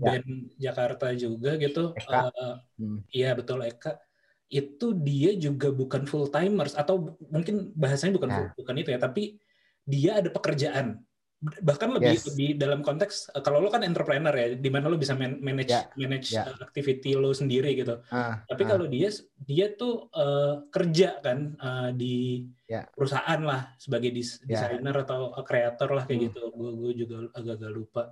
[0.00, 1.92] band Jakarta juga gitu.
[1.92, 2.32] Eka.
[2.32, 3.04] Eh, Hmm.
[3.12, 4.00] Iya betul Eka.
[4.48, 8.36] Itu dia juga bukan full timers atau mungkin bahasanya bukan Ya.
[8.40, 9.36] full- bukan itu ya, tapi
[9.84, 11.04] dia ada pekerjaan.
[11.40, 12.28] Bahkan lebih Yes.
[12.28, 15.72] lebih dalam konteks eh, kalau lo kan entrepreneur ya, di mana lo bisa man- manage
[15.72, 16.44] Ya, manage ya.
[16.44, 17.96] eh, activity lo sendiri gitu.
[18.08, 18.68] Ah, Tapi ah.
[18.68, 19.08] kalau dia
[19.40, 22.84] dia tuh eh, kerja kan eh, di Ya.
[22.92, 24.68] perusahaan lah sebagai dis- Ya.
[24.68, 26.26] desainer atau kreator lah kayak Hmm.
[26.28, 26.40] gitu.
[26.52, 28.02] Gue gue juga agak-agak lupa.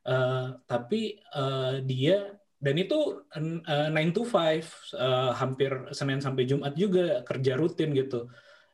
[0.00, 3.58] Eh, tapi eh, dia dan itu eh,
[3.90, 4.62] 9 to 5
[4.94, 8.30] eh, hampir Senin sampai Jumat juga kerja rutin gitu.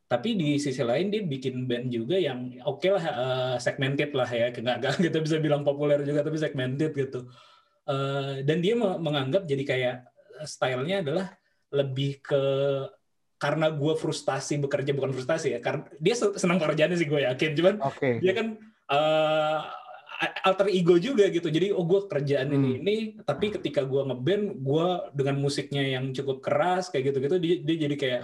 [0.07, 4.51] Tapi di sisi lain dia bikin band juga yang oke lah eh, segmented lah ya.
[4.51, 7.27] Nggak, nggak kita bisa bilang populer juga tapi segmented gitu.
[7.87, 9.95] Eh, dan dia me- menganggap jadi kayak
[10.43, 11.27] eh, stylenya adalah
[11.71, 12.43] lebih ke
[13.37, 17.53] karena gue frustasi bekerja bukan frustasi ya karena dia se- senang pekerjaannya sih gue yakin
[17.53, 18.17] cuman Oke.
[18.25, 18.57] dia kan
[18.89, 19.59] eh,
[20.41, 22.81] alter ego juga gitu jadi oh gue kerjaan ini Hmm.
[22.81, 27.57] ini tapi ketika gue ngeband gue dengan musiknya yang cukup keras kayak gitu gitu dia,
[27.61, 28.23] dia jadi kayak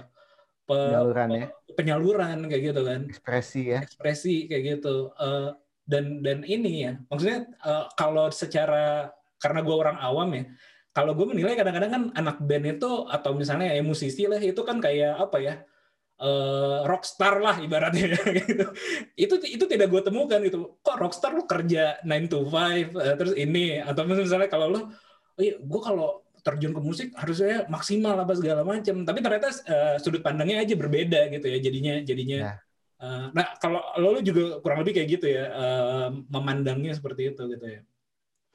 [0.73, 1.47] pe- Penyaluran ya.
[1.73, 3.79] penyaluran kayak gitu kan Ekspresi ya.
[3.85, 5.51] ekspresi kayak gitu Eh,
[5.83, 10.45] dan dan ini ya maksudnya eh, kalau secara karena gue orang awam ya
[10.93, 14.79] kalau gue menilai kadang-kadang kan anak band itu atau misalnya ya musisi lah itu kan
[14.79, 15.55] kayak apa ya
[16.23, 18.15] eh, rockstar lah ibaratnya
[18.47, 18.65] gitu.
[19.17, 23.35] itu itu tidak gue temukan gitu kok rockstar lo kerja 9 to 5 eh, terus
[23.35, 24.81] ini atau misalnya kalau lo
[25.35, 29.97] oh iya gue kalau terjun ke musik harusnya maksimal apa segala macam tapi ternyata eh,
[30.03, 32.55] sudut pandangnya aja berbeda gitu ya jadinya jadinya Ya.
[33.03, 37.67] Eh, nah kalau lo, juga kurang lebih kayak gitu ya eh, memandangnya seperti itu gitu
[37.67, 37.81] ya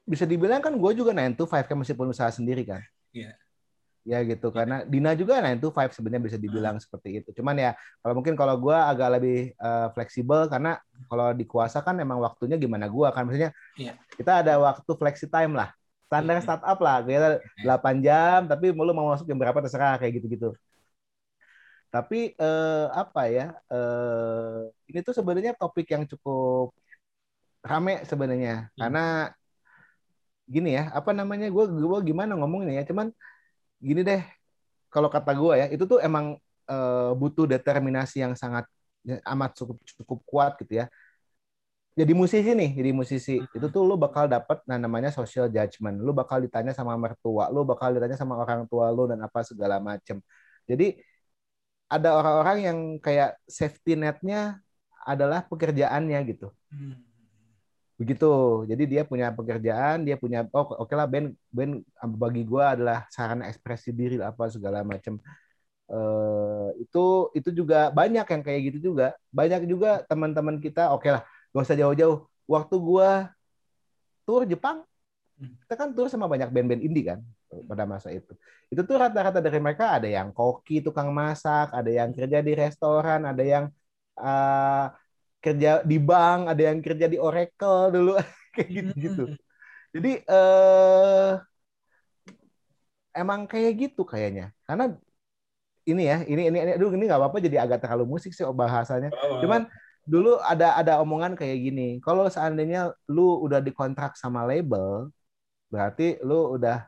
[0.07, 2.79] Bisa dibilang kan gue juga 9 to 5 kan meskipun usaha sendiri kan.
[3.11, 3.35] Iya.
[4.07, 7.35] Ya gitu karena Dina juga 9 to 5 sebenarnya bisa dibilang seperti itu.
[7.35, 10.79] Cuman ya kalau mungkin kalau gue agak lebih eh, fleksibel karena
[11.11, 13.99] kalau di kuasa kan emang waktunya gimana gue kan maksudnya Iya.
[14.15, 15.75] kita ada waktu flexi time lah.
[16.07, 16.43] Standar Iya.
[16.47, 17.29] startup lah, kita
[17.67, 20.55] 8 jam tapi lu mau masuk jam berapa terserah kayak gitu-gitu.
[21.91, 23.45] Tapi eh, apa ya?
[23.71, 24.59] eh,
[24.91, 26.75] ini tuh sebenarnya topik yang cukup
[27.63, 28.79] rame sebenarnya Hmm.
[28.79, 29.03] karena
[30.47, 31.47] gini ya, apa namanya?
[31.51, 32.83] Gue gue gimana ngomongnya ya?
[32.87, 33.11] Cuman
[33.83, 34.21] gini deh,
[34.93, 36.39] kalau kata gue ya, itu tuh emang
[36.71, 38.65] eh, butuh determinasi yang sangat
[39.03, 40.85] ya, amat cukup cukup kuat gitu ya.
[41.97, 45.97] Jadi musisi nih, jadi musisi itu tuh lu bakal dapat nah namanya social judgment.
[46.05, 49.81] Lu bakal ditanya sama mertua, lu bakal ditanya sama orang tua lu dan apa segala
[49.81, 50.21] macem.
[50.69, 51.01] Jadi
[51.87, 54.59] ada orang-orang yang kayak safety netnya
[55.07, 56.99] adalah pekerjaannya gitu Hmm.
[57.97, 58.27] begitu
[58.69, 61.81] jadi dia punya pekerjaan dia punya oh oke lah band band
[62.19, 65.15] bagi gue adalah sarana ekspresi diri apa segala macam
[65.87, 71.23] eh itu itu juga banyak yang kayak gitu juga banyak juga teman-teman kita oke lah
[71.57, 72.17] gak usah jauh-jauh
[72.53, 73.09] waktu gue
[74.27, 74.85] tour Jepang
[75.37, 75.53] Hmm.
[75.69, 77.21] kita kan tour sama banyak band-band indie kan
[77.69, 78.33] pada masa itu
[78.73, 83.21] itu tuh rata-rata dari mereka ada yang koki tukang masak ada yang kerja di restoran
[83.21, 83.65] ada yang
[84.17, 84.85] eh,
[85.45, 88.11] kerja di bank, ada yang kerja di Oracle dulu
[88.57, 89.23] kayak gitu-gitu.
[89.95, 91.33] Jadi eh
[93.17, 94.53] emang kayak gitu kayaknya.
[94.67, 94.93] Karena
[95.87, 99.09] ini ya, ini ini ini aduh ini nggak apa-apa jadi agak terlalu musik sih bahasanya.
[99.15, 99.61] Oh, Cuman
[100.07, 101.87] dulu ada ada omongan kayak gini.
[102.05, 105.11] Kalau seandainya lu udah dikontrak sama label,
[105.71, 106.87] berarti lu udah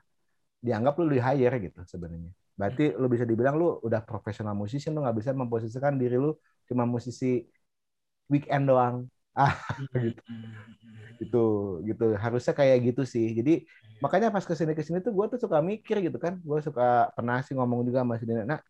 [0.65, 2.31] dianggap lu di hire gitu sebenarnya.
[2.59, 6.31] Berarti lu bisa dibilang lu udah profesional musisi, lu nggak bisa memposisikan diri lu
[6.69, 7.43] cuma musisi
[8.31, 8.97] weekend doang.
[9.39, 9.55] Ah,
[9.95, 10.19] gitu.
[11.21, 11.37] gitu
[11.87, 13.51] gitu harusnya kayak gitu sih jadi
[14.03, 17.11] makanya pas ke sini ke sini tuh gue tuh suka mikir gitu kan gue suka
[17.15, 18.61] pernah sih ngomong juga sama si Dina nak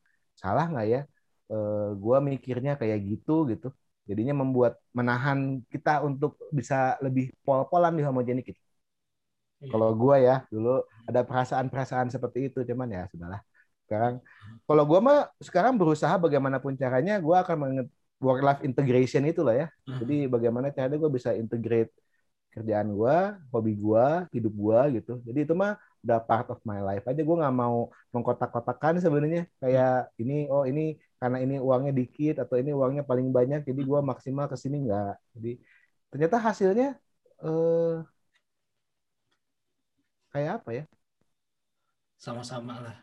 [0.42, 1.00] salah nggak ya
[1.54, 3.68] eh, gue mikirnya kayak gitu gitu
[4.10, 8.62] jadinya membuat menahan kita untuk bisa lebih pol-polan di homogenik gitu.
[9.60, 9.70] Iya.
[9.76, 10.70] kalau gue ya dulu
[11.10, 13.42] ada perasaan-perasaan seperti itu cuman ya sudahlah
[13.84, 14.14] sekarang
[14.64, 17.88] kalau gue mah sekarang berusaha bagaimanapun caranya gue akan menget
[18.24, 20.00] work life integration itu lah ya Hmm.
[20.00, 21.92] jadi bagaimana caranya gue bisa integrate
[22.50, 23.18] kerjaan gue,
[23.54, 25.14] hobi gue, hidup gue gitu.
[25.22, 27.22] Jadi itu mah udah part of my life aja.
[27.22, 32.72] Gue nggak mau mengkotak-kotakan sebenarnya kayak ini oh ini karena ini uangnya dikit atau ini
[32.80, 35.12] uangnya paling banyak jadi gue maksimal ke sini nggak.
[35.36, 35.50] Jadi
[36.12, 36.86] ternyata hasilnya
[37.46, 37.94] eh,
[40.32, 40.84] kayak apa ya?
[42.24, 42.98] sama-sama lah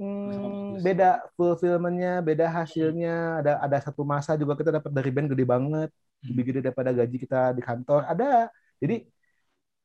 [0.00, 1.04] Hmm, beda
[1.36, 3.10] fulfillmentnya, beda hasilnya.
[3.40, 5.88] Ada ada satu masa juga kita dapat dari band gede banget,
[6.26, 8.00] lebih gede daripada gaji kita di kantor.
[8.12, 8.24] Ada.
[8.82, 8.94] Jadi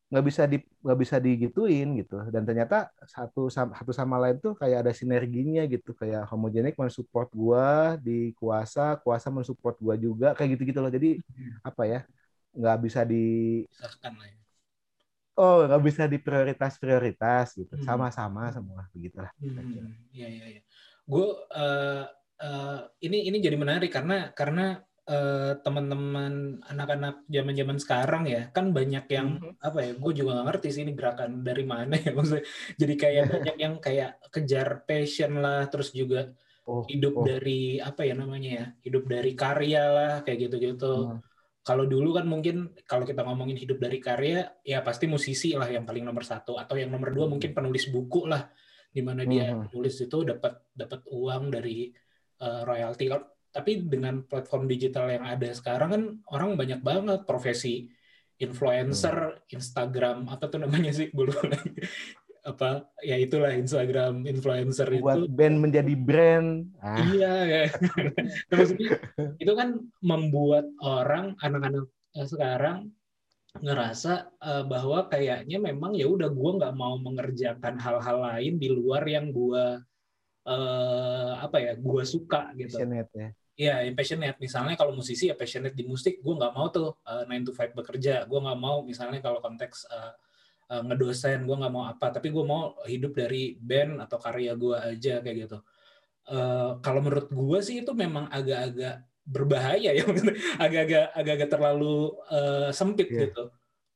[0.09, 2.13] nggak bisa di nggak bisa digituin gitu.
[2.33, 2.75] Dan ternyata
[3.15, 5.89] satu satu sama lain tuh kayak ada sinerginya gitu.
[5.99, 7.65] Kayak homogenik mensupport gua
[8.05, 10.91] di kuasa, kuasa mensupport gua juga kayak gitu gitu loh.
[10.97, 11.07] Jadi
[11.67, 11.99] apa ya?
[12.57, 13.15] nggak bisa di
[13.81, 13.89] ya
[15.41, 17.85] oh nggak bisa di prioritas prioritas gitu Hmm.
[17.87, 20.61] sama-sama semua begitulah Hmm, iya iya iya.
[21.05, 22.03] Gue eh,
[22.41, 29.07] eh, ini ini jadi menarik karena karena eh, teman-teman anak-anak zaman-zaman sekarang ya kan banyak
[29.07, 29.55] yang Mhm.
[29.63, 29.91] apa ya?
[29.95, 32.43] Gue juga nggak ngerti sih ini gerakan dari mana ya maksudnya.
[32.75, 36.27] Jadi kayak banyak yang kayak kejar passion lah, terus juga
[36.67, 37.23] oh hidup oh.
[37.23, 38.65] dari apa ya namanya ya?
[38.83, 40.93] Hidup dari karya lah kayak gitu-gitu.
[41.15, 41.19] Hmm.
[41.63, 45.83] Kalau dulu kan mungkin kalau kita ngomongin hidup dari karya, ya pasti musisi lah yang
[45.83, 48.47] paling nomor satu atau yang nomor dua mungkin penulis buku lah,
[48.91, 49.71] di mana dia Mhm.
[49.75, 51.91] nulis itu dapat dapat uang dari
[52.39, 53.07] uh, royalti.
[53.51, 57.25] Tapi dengan platform digital yang ada sekarang kan orang banyak banget.
[57.25, 57.87] Profesi
[58.37, 61.09] influencer, Instagram apa tuh namanya sih?
[61.09, 61.81] Gue lupa lagi.
[62.47, 62.87] apa?
[63.03, 66.71] Ya itulah Instagram influencer buat itu band menjadi brand.
[66.79, 67.69] Ah, Iya, kayak
[68.47, 68.89] Nah, maksudnya
[69.35, 72.77] itu kan membuat orang anak-anak eh, sekarang
[73.59, 79.03] ngerasa eh, bahwa kayaknya memang ya udah gue nggak mau mengerjakan hal-hal lain di luar
[79.03, 79.83] yang gue
[80.47, 82.79] eh, apa ya gue suka gitu.
[82.79, 84.37] passionate ya Iya, yang passionate.
[84.37, 87.73] Misalnya kalau musisi ya passionate di musik, gue nggak mau tuh uh, 9 to 5
[87.73, 88.29] bekerja.
[88.29, 90.13] Gue nggak mau misalnya kalau konteks uh,
[90.77, 92.13] uh, ngedosen, gue nggak mau apa.
[92.13, 95.57] Tapi gue mau hidup dari band atau karya gue aja kayak gitu.
[96.29, 100.05] Uh, kalau menurut gue sih itu memang agak-agak berbahaya ya,
[100.65, 103.33] agak-agak agak-agak terlalu uh, sempit Iya.
[103.33, 103.43] gitu.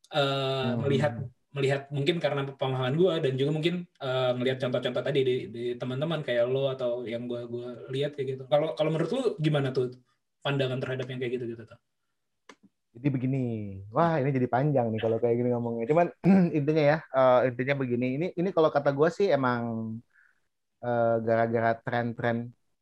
[0.10, 0.90] Uh, Hmm.
[0.90, 1.14] Melihat
[1.52, 6.24] melihat mungkin karena pemahaman gue dan juga mungkin uh, melihat contoh-contoh tadi di, di teman-teman
[6.24, 8.44] kayak lo atau yang gue gua lihat kayak gitu.
[8.48, 9.92] Kalau kalau menurut lo gimana tuh
[10.40, 11.80] pandangan terhadap yang kayak gitu gitu tuh?
[12.92, 13.44] Jadi begini,
[13.88, 15.86] wah ini jadi panjang nih kalau kayak gini ngomongnya.
[15.88, 16.08] Cuman
[16.58, 18.08] intinya ya, eh, intinya begini.
[18.20, 19.62] Ini ini kalau kata gue sih emang
[20.84, 22.38] eh, gara-gara tren-tren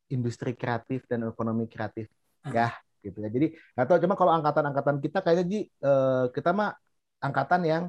[0.10, 2.56] industri kreatif dan ekonomi kreatif, Hmm.
[2.56, 2.72] ya
[3.04, 3.30] gitu ya.
[3.32, 6.72] Jadi tahu cuma kalau angkatan-angkatan kita kayaknya Ji, eh, kita mah
[7.20, 7.84] angkatan yang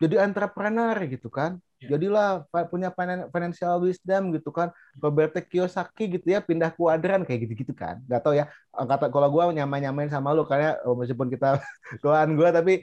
[0.00, 1.60] jadi entrepreneur gitu kan.
[1.76, 1.96] Ya.
[1.96, 4.72] Jadilah punya finan- financial wisdom gitu kan.
[4.96, 8.00] Robert Kiyosaki gitu ya pindah kuadran kayak gitu-gitu kan.
[8.08, 11.60] Gak tau ya angkatan kalau gue nyamain-nyamain sama lu karena oh, meskipun kita
[12.02, 12.74] tuan gue tapi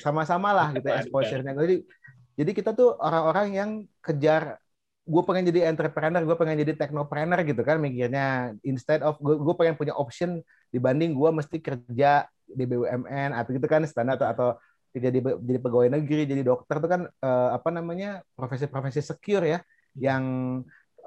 [0.00, 1.04] sama-sama lah gitu Ada.
[1.04, 1.52] exposure-nya.
[1.52, 1.84] Jadi
[2.38, 4.56] jadi kita tuh orang-orang yang kejar
[5.08, 9.72] gue pengen jadi entrepreneur, gue pengen jadi technopreneur gitu kan mikirnya instead of gue pengen
[9.72, 14.48] punya option dibanding gue mesti kerja di BUMN atau gitu kan standar atau, atau
[14.94, 19.58] jadi jadi pegawai negeri, jadi dokter itu kan eh, apa namanya profesi-profesi secure ya
[19.98, 20.24] yang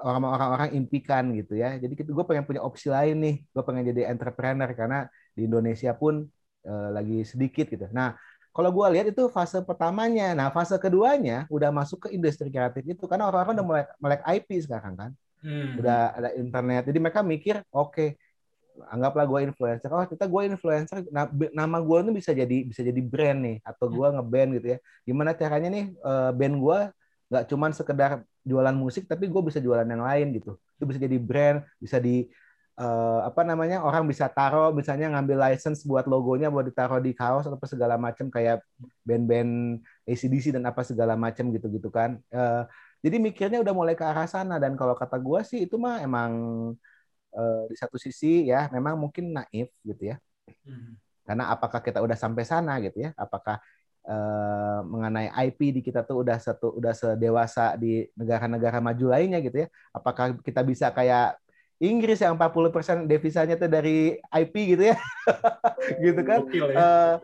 [0.02, 1.78] orang-orang impikan gitu ya.
[1.78, 6.26] Jadi gue pengen punya opsi lain nih, gue pengen jadi entrepreneur karena di Indonesia pun
[6.66, 7.86] eh, lagi sedikit gitu.
[7.94, 8.14] Nah
[8.52, 13.04] kalau gue lihat itu fase pertamanya, nah fase keduanya udah masuk ke industri kreatif itu
[13.08, 15.10] karena orang-orang udah melek, melek IP sekarang kan,
[15.42, 15.74] Hmm.
[15.74, 18.14] udah ada internet, jadi mereka mikir oke
[18.88, 23.00] anggaplah gue influencer, oh kita gue influencer, nah, nama gue tuh bisa jadi bisa jadi
[23.04, 24.78] brand nih, atau gue ngeband gitu ya.
[25.04, 26.78] Gimana caranya nih eh, band gue
[27.32, 28.10] nggak cuman sekedar
[28.44, 30.56] jualan musik, tapi gue bisa jualan yang lain gitu.
[30.76, 32.26] Itu bisa jadi brand, bisa di
[32.80, 37.44] eh, apa namanya orang bisa taruh, misalnya ngambil license buat logonya buat ditaruh di kaos
[37.44, 38.64] atau segala macam kayak
[39.04, 42.16] band-band ACDC dan apa segala macam gitu-gitu kan.
[42.32, 42.62] Eh,
[43.02, 46.32] jadi mikirnya udah mulai ke arah sana dan kalau kata gue sih itu mah emang
[47.34, 50.18] eh, di satu sisi ya memang mungkin naif gitu ya.
[50.66, 50.98] Hmm.
[51.22, 53.14] karena apakah kita udah sampai sana gitu ya?
[53.14, 53.62] Apakah
[54.06, 59.64] eh, mengenai IP di kita tuh udah satu udah sedewasa di negara-negara maju lainnya gitu
[59.64, 59.68] ya?
[59.94, 61.38] Apakah kita bisa kayak
[61.82, 64.96] Inggris yang 40% devisanya tuh dari IP gitu ya?
[66.04, 66.46] Gitu kan?
[66.46, 66.78] Gokil ya.
[66.78, 67.14] Eh,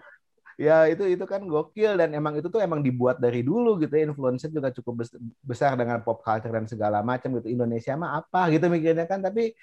[0.59, 4.11] ya itu itu kan gokil dan emang itu tuh emang dibuat dari dulu gitu ya.
[4.11, 7.55] Influencer juga cukup bes- besar dengan pop culture dan segala macam gitu.
[7.55, 9.23] Indonesia mah apa gitu mikirnya kan?
[9.23, 9.55] Tapi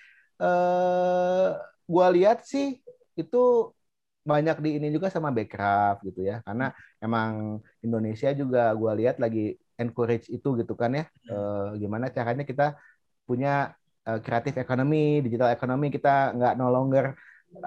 [0.43, 1.47] eh
[1.93, 2.65] gua lihat sih
[3.19, 3.37] itu
[4.31, 6.35] banyak di ini juga sama Backcraft gitu ya.
[6.45, 6.65] Karena
[7.03, 9.39] emang Indonesia juga gua lihat lagi
[9.81, 11.03] encourage itu gitu kan ya.
[11.31, 12.63] Eh, gimana caranya kita
[13.27, 13.49] punya
[14.07, 17.05] eh, kreatif ekonomi digital ekonomi kita nggak no longer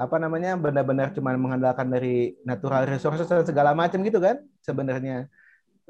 [0.04, 5.14] apa namanya benar-benar cuma mengandalkan dari natural resources dan segala macam gitu kan sebenarnya.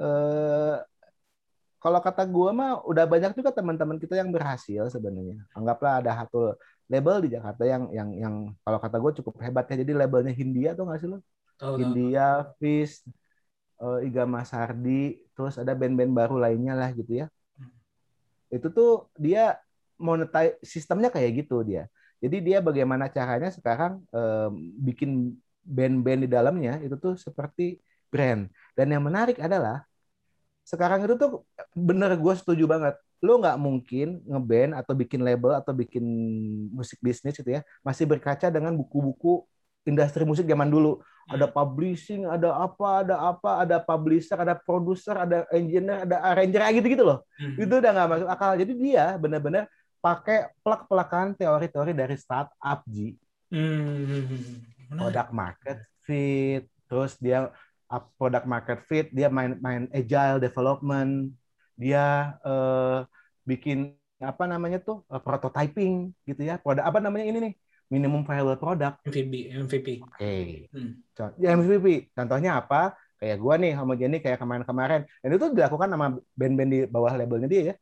[0.00, 0.74] Eh
[1.78, 5.38] kalau kata gua mah udah banyak juga teman-teman kita yang berhasil sebenarnya.
[5.54, 9.84] Anggaplah ada satu label di Jakarta yang yang yang kalau kata gue cukup hebat ya
[9.84, 11.20] jadi labelnya Hindia tuh nggak sih lo
[11.60, 11.76] tahu.
[11.76, 13.04] Hindia Fish
[13.78, 17.26] eh, Iga Masardi terus ada band-band baru lainnya lah gitu ya.
[18.48, 19.60] Itu tuh dia
[20.00, 21.86] monetize sistemnya kayak gitu dia.
[22.18, 28.48] Jadi dia bagaimana caranya sekarang em, bikin band-band di dalamnya itu tuh seperti brand.
[28.74, 29.84] Dan yang menarik adalah
[30.68, 32.94] sekarang itu tuh bener gue setuju banget.
[33.24, 36.04] Lo nggak mungkin ngeband atau bikin label atau bikin
[36.68, 39.48] musik bisnis gitu ya masih berkaca dengan buku-buku
[39.88, 41.00] industri musik zaman dulu.
[41.28, 46.76] Ada publishing, ada apa, ada apa, ada publisher, ada produser, ada engineer, ada arranger, kayak
[46.80, 47.20] gitu-gitu loh.
[47.36, 47.56] Hmm.
[47.56, 48.52] Itu udah nggak masuk akal.
[48.56, 49.64] Jadi dia benar-benar
[50.00, 53.12] pakai plak-pelakan teori-teori dari startup Ji.
[53.52, 54.24] Hmm.
[54.88, 57.52] Product market fit, terus dia
[58.20, 61.32] product market fit, dia main main agile development,
[61.80, 62.98] dia eh,
[63.48, 66.60] bikin apa namanya tuh eh, prototyping gitu ya.
[66.60, 67.54] Produk apa namanya ini nih?
[67.88, 69.00] Minimum viable product.
[69.08, 69.88] MVP, MVP.
[70.04, 70.68] Oke.
[70.74, 71.00] Hmm.
[71.16, 72.12] Con- Ya MVP.
[72.12, 72.92] Contohnya apa?
[73.16, 75.08] Kayak gua nih homogeni kayak kemarin-kemarin.
[75.24, 77.74] Dan itu dilakukan sama band-band di bawah labelnya dia ya.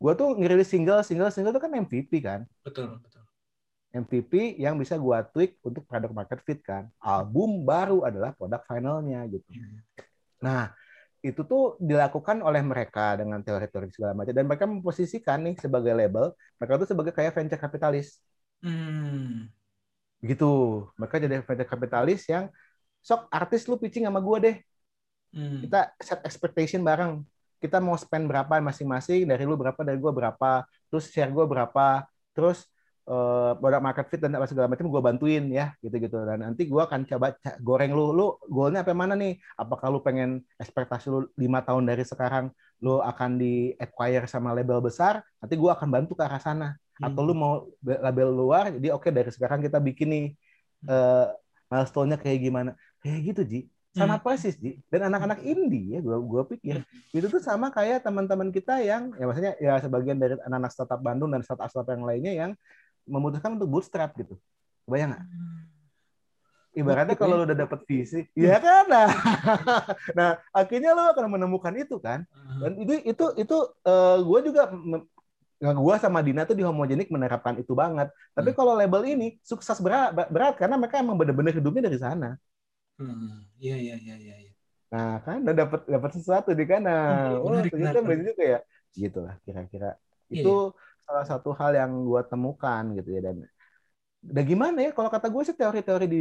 [0.00, 2.40] Gua tuh ngerilis single, single, single itu kan MVP kan.
[2.64, 3.19] Betul, betul.
[3.90, 6.86] MVP yang bisa gua tweak untuk product market fit kan.
[7.02, 9.46] Album baru adalah produk finalnya gitu.
[10.38, 10.70] Nah,
[11.20, 16.32] itu tuh dilakukan oleh mereka dengan teori-teori segala macam dan mereka memposisikan nih sebagai label,
[16.56, 18.16] mereka tuh sebagai kayak venture kapitalis
[18.60, 19.48] Hmm.
[20.20, 20.84] gitu.
[21.00, 22.52] Mereka jadi venture kapitalis yang
[23.00, 24.56] sok artis lu pitching sama gua deh.
[25.32, 25.64] Hmm.
[25.64, 27.24] Kita set expectation bareng.
[27.60, 32.08] Kita mau spend berapa masing-masing, dari lu berapa, dari gua berapa, terus share gua berapa,
[32.32, 32.64] terus
[33.06, 36.16] eh, produk market fit dan apa segala macam gue bantuin ya gitu-gitu.
[36.24, 39.40] Dan nanti gue akan coba goreng lu lu goalnya apa mana nih?
[39.56, 44.80] Apakah lu pengen ekspektasi lu lima tahun dari sekarang lu akan di acquire sama label
[44.84, 45.24] besar?
[45.40, 46.76] Nanti gue akan bantu ke arah sana.
[47.00, 50.24] Atau lu mau be- label luar jadi oke dari sekarang kita bikin nih
[50.84, 51.26] eh
[51.72, 52.70] milestone-nya kayak gimana.
[53.00, 53.60] Kayak gitu Ji.
[53.90, 54.78] Sama persis Ji.
[54.92, 56.84] Dan anak-anak indie ya gue gua pikir.
[57.10, 61.32] Itu tuh sama kayak teman-teman kita yang ya maksudnya ya sebagian dari anak-anak startup Bandung
[61.32, 62.50] dan startup startup yang lainnya yang
[63.10, 64.38] memutuskan untuk bootstrap gitu
[64.86, 65.26] bayang nggak
[66.70, 69.08] ibaratnya Gitu kalau lu udah dapet visi ya kan nah,
[70.18, 72.22] nah akhirnya lo akan menemukan itu kan
[72.62, 73.56] dan itu itu itu
[74.22, 74.70] gue juga
[75.60, 78.08] nggak gue sama Dina tuh di homogenik menerapkan itu banget.
[78.32, 82.40] Tapi kalau label ini sukses berat, berat karena mereka emang bener-bener hidupnya dari sana.
[82.96, 83.44] Hmm.
[83.60, 84.36] Iya, iya, iya, iya.
[84.48, 84.52] iya.
[84.88, 86.80] Nah kan udah dapat dapat sesuatu di kan.
[86.80, 88.60] Nah, Hmm, oh ternyata juga ya.
[88.96, 90.00] Gitulah kira-kira.
[90.32, 90.72] Itu
[91.10, 93.42] salah satu hal yang gue temukan gitu ya dan
[94.20, 96.20] dan gimana ya kalau kata gue sih teori-teori di,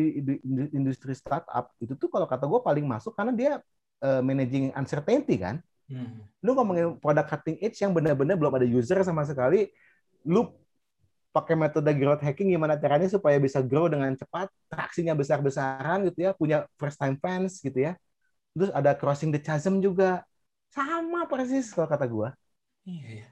[0.73, 3.51] industri startup itu tuh kalau kata gue paling masuk karena dia
[4.01, 5.61] eh, managing uncertainty kan.
[5.89, 6.21] Hmm.
[6.45, 9.73] lu ngomongin produk cutting edge yang benar-benar belum ada user sama sekali,
[10.21, 10.45] lu
[11.33, 16.31] pakai metode growth hacking gimana caranya supaya bisa grow dengan cepat, traksinya besar-besaran gitu ya,
[16.37, 17.97] punya first time fans gitu ya.
[18.53, 20.21] Terus ada crossing the chasm juga.
[20.69, 22.29] Sama persis kalau kata gua.
[22.85, 23.27] Iya, iya.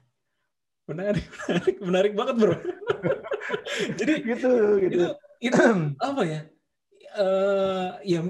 [0.88, 2.54] Menarik, menarik, menarik banget, Bro.
[4.00, 4.96] Jadi Gitu gitu.
[4.96, 5.04] itu
[5.44, 5.62] itu
[6.08, 6.40] apa ya?
[7.18, 8.20] Eh ya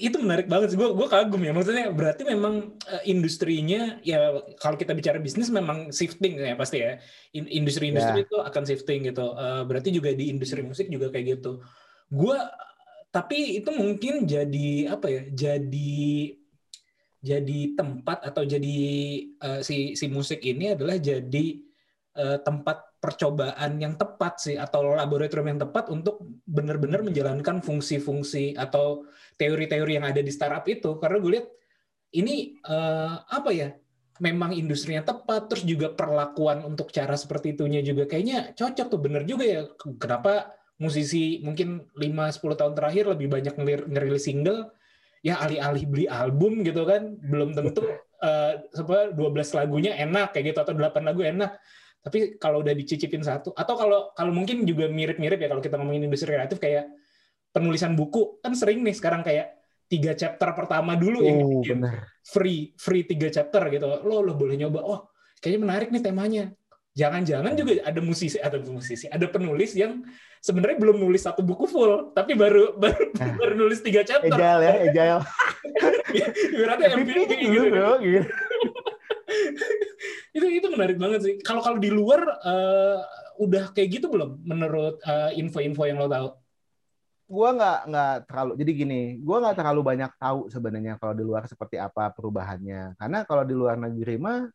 [0.00, 0.78] itu menarik banget sih.
[0.80, 1.52] Gue gue kagum ya.
[1.54, 6.98] Maksudnya berarti memang eh, industrinya ya kalau kita bicara bisnis memang shifting ya pasti ya.
[7.38, 8.26] In- Industri-industri Ya.
[8.26, 9.26] itu akan shifting gitu.
[9.38, 11.62] Eh, berarti juga di industri musik juga kayak gitu.
[12.10, 12.36] Gue
[13.12, 15.22] tapi itu mungkin jadi apa ya?
[15.28, 16.34] Jadi
[17.22, 18.78] jadi tempat atau jadi
[19.28, 21.62] eh, si si musik ini adalah jadi
[22.16, 29.02] eh, tempat percobaan yang tepat sih atau laboratorium yang tepat untuk benar-benar menjalankan fungsi-fungsi atau
[29.34, 31.02] teori-teori yang ada di startup itu.
[31.02, 31.46] Karena gue lihat
[32.14, 33.74] ini eh, apa ya
[34.22, 39.00] memang industrinya tepat terus juga perlakuan untuk cara seperti itunya juga kayaknya cocok tuh.
[39.02, 39.60] Bener juga ya
[39.98, 43.54] kenapa musisi mungkin 5-10 tahun terakhir lebih banyak
[43.90, 44.70] ngerilis single?
[45.26, 47.82] Ya alih-alih beli album gitu kan belum tentu
[48.26, 51.58] eh, apa 12 lagunya enak kayak gitu atau 8 lagu enak
[52.02, 56.06] tapi kalau udah dicicipin satu atau kalau kalau mungkin juga mirip-mirip ya kalau kita ngomongin
[56.06, 56.90] industri kreatif kayak
[57.48, 59.54] penulisan buku kan sering nih sekarang kayak
[59.86, 62.10] tiga chapter pertama dulu yang Oh, dibikin benar.
[62.22, 65.00] free free tiga chapter gitu lo lo boleh nyoba oh
[65.38, 66.44] kayaknya menarik nih temanya
[66.92, 70.02] jangan-jangan juga ada musisi ada musisi ada penulis yang
[70.38, 73.36] sebenarnya belum nulis satu buku full tapi baru baru, Nah.
[73.36, 75.22] baru nulis tiga chapter Agile ya, agile.
[76.52, 77.72] ibaratnya MVP MVP dulu, gitu kan.
[77.72, 77.92] bro.
[78.00, 78.20] Gitu.
[80.32, 81.34] Itu itu menarik banget sih.
[81.44, 82.98] Kalau kalau di luar eh,
[83.40, 84.40] udah kayak gitu belum?
[84.44, 86.28] Menurut eh, info-info yang lo tahu?
[87.32, 91.44] Gua nggak nggak terlalu jadi gini gua nggak terlalu banyak tahu sebenarnya kalau di luar
[91.48, 92.96] seperti apa perubahannya.
[92.96, 94.48] Karena kalau di luar negeri mah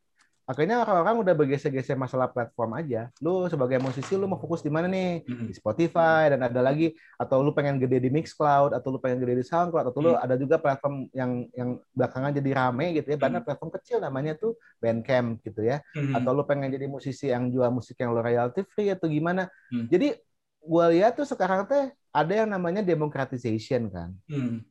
[0.47, 4.87] akhirnya orang-orang udah bergeser-geser masalah platform aja lu sebagai musisi lu mau fokus di mana
[4.87, 9.19] nih di Spotify dan ada lagi atau lu pengen gede di Mixcloud atau lu pengen
[9.19, 10.23] gede di SoundCloud atau lu Hmm.
[10.23, 14.55] ada juga platform yang yang belakangan jadi rame gitu ya banyak platform kecil namanya tuh
[14.79, 16.15] Bandcamp gitu ya Hmm.
[16.15, 19.51] atau lu pengen jadi musisi yang jual musik yang lo royalty free atau gimana.
[19.67, 19.91] Hmm.
[19.91, 20.15] Jadi
[20.63, 24.15] gua lihat tuh sekarang teh ada yang namanya democratization kan.
[24.31, 24.63] Hmm.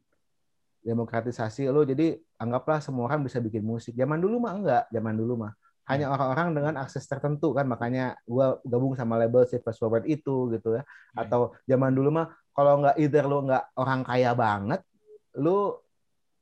[0.80, 3.92] Demokratisasi lo jadi anggaplah semua orang bisa bikin musik.
[3.92, 5.52] Zaman dulu mah enggak, zaman dulu mah
[5.86, 7.66] hanya orang-orang dengan akses tertentu kan.
[7.70, 10.82] Makanya gue gabung sama label si Fast Forward itu gitu ya.
[11.14, 14.80] Atau zaman dulu mah kalau nggak either lu nggak orang kaya banget
[15.38, 15.78] lu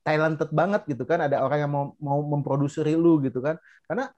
[0.01, 1.29] talented banget gitu kan.
[1.29, 3.61] Ada orang yang mau mau memproduksi lu gitu kan.
[3.85, 4.09] Karena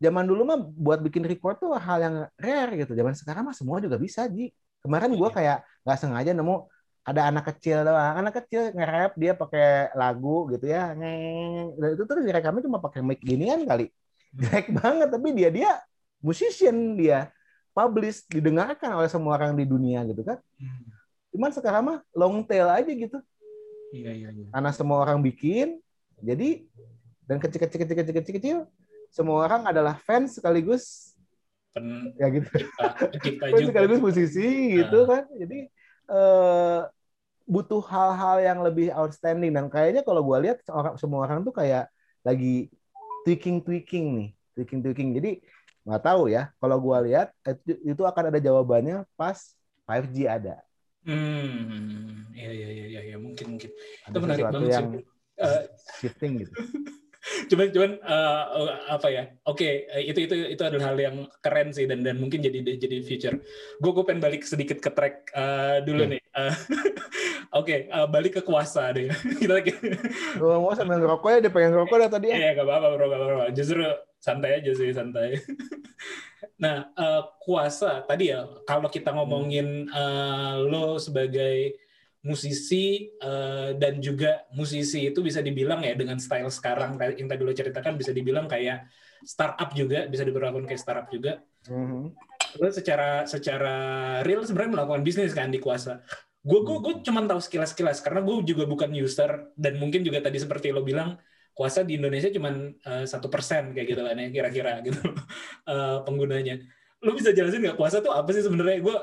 [0.00, 2.96] zaman dulu mah buat bikin record tuh hal yang rare gitu.
[2.96, 4.48] Zaman sekarang mah semua juga bisa ji.
[4.80, 6.56] Kemarin gue kayak nggak sengaja nemu
[7.04, 8.16] ada anak kecil doang.
[8.16, 10.96] Anak kecil nge-rap dia pakai lagu gitu ya.
[10.96, 13.92] Ngeng dan itu terus direkamnya cuma pakai mic ginian kali
[14.38, 15.70] jelek banget tapi dia dia
[16.22, 17.32] musician dia
[17.70, 20.38] publish didengarkan oleh semua orang di dunia gitu kan.
[21.30, 23.18] Cuman sekarang mah long tail aja gitu.
[23.90, 24.46] Iya, iya, iya.
[24.54, 25.82] karena semua orang bikin
[26.22, 26.62] jadi
[27.26, 28.58] dan kecil kecil kecil kecil kecil kecil
[29.10, 31.10] semua orang adalah fans sekaligus
[31.74, 32.46] Pen, ya gitu.
[32.50, 33.70] pencipta fans juga.
[33.74, 35.26] sekaligus musisi gitu kan.
[35.34, 35.58] Jadi
[36.10, 36.80] eh,
[37.50, 39.50] butuh hal-hal yang lebih outstanding.
[39.54, 41.90] Dan kayaknya kalau gue lihat orang semua orang tuh kayak
[42.22, 42.70] lagi
[43.26, 45.30] tweaking tweaking nih tweaking tweaking jadi
[45.86, 47.32] nggak tahu ya kalau gue lihat
[47.84, 49.38] itu, akan ada jawabannya pas
[49.88, 50.60] 5G ada
[51.00, 53.70] Hmm, iya, iya, iya, iya, iya, mungkin, mungkin.
[54.04, 54.74] ada Itu menarik banget sih.
[54.76, 54.88] yang
[55.40, 55.62] Eh,
[55.96, 56.52] shifting gitu
[57.50, 58.42] cuman cuman eh,
[58.92, 62.44] apa ya oke eh, itu itu itu adalah hal yang keren sih dan dan mungkin
[62.44, 63.36] jadi jadi future
[63.80, 66.12] gue gue pengen balik sedikit ke track eh, dulu Oke.
[66.16, 66.54] nih Eh,
[67.50, 69.72] oke eh, balik ke kuasa deh kita lagi
[70.38, 73.20] mau sambil ngerokok ya dia pengen ngerokok dah tadi ya Iya, gak apa-apa, bro, gak
[73.20, 73.46] apa-apa.
[73.52, 73.84] Justru
[74.20, 75.28] santai aja sih, santai.
[76.62, 81.76] nah, eh, kuasa tadi ya, kalau kita ngomongin eh, lo sebagai
[82.20, 87.52] musisi eh, dan juga musisi itu bisa dibilang ya dengan style sekarang yang tadi lo
[87.56, 88.88] ceritakan bisa dibilang kayak
[89.24, 91.40] startup juga, bisa diberlakukan kayak startup juga.
[91.68, 92.12] Mhm.
[92.60, 93.76] Lo secara secara
[94.26, 96.02] real sebenarnya melakukan bisnis kan di kuasa.
[96.40, 100.24] Gue gue gue cuma tahu sekilas sekilas karena gue juga bukan user dan mungkin juga
[100.24, 101.20] tadi seperti lo bilang
[101.52, 102.48] kuasa di Indonesia cuma
[103.04, 104.96] satu persen kayak gitu kan ya kira-kira gitu
[105.72, 106.56] eh, penggunanya.
[107.04, 108.80] Lo bisa jelasin nggak kuasa tuh apa sih sebenarnya?
[108.80, 108.96] Gue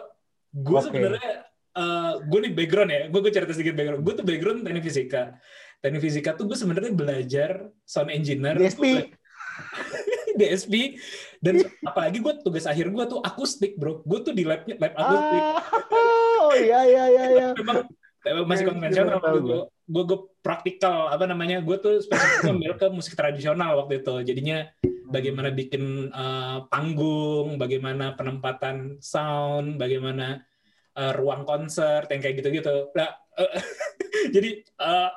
[0.57, 0.89] gue Oke.
[0.89, 1.31] sebenarnya
[1.77, 4.01] eh, gue nih background ya, gue gue cerita sedikit background.
[4.01, 5.37] Gue tuh background teknik fisika.
[5.77, 8.57] Teknik fisika tuh gue sebenarnya belajar sound engineer.
[8.57, 9.13] DSP
[10.39, 10.73] DSP
[11.43, 14.01] dan apalagi gue tugas akhir gue tuh akustik bro.
[14.03, 15.41] Gue tuh di labnya lab akustik.
[15.41, 15.59] Ah,
[15.93, 17.47] oh iya iya iya iya.
[18.27, 22.87] Memang masih Oke, konvensional gue gue gue praktikal apa namanya gue tuh spesifik ngambil ke
[22.91, 24.15] musik tradisional waktu itu.
[24.27, 24.67] Jadinya
[25.07, 30.43] bagaimana bikin eh, panggung bagaimana penempatan sound bagaimana
[30.97, 32.91] eh, ruang konser yang kayak gitu-gitu.
[32.97, 33.51] Nah eh,
[34.35, 35.09] jadi eh,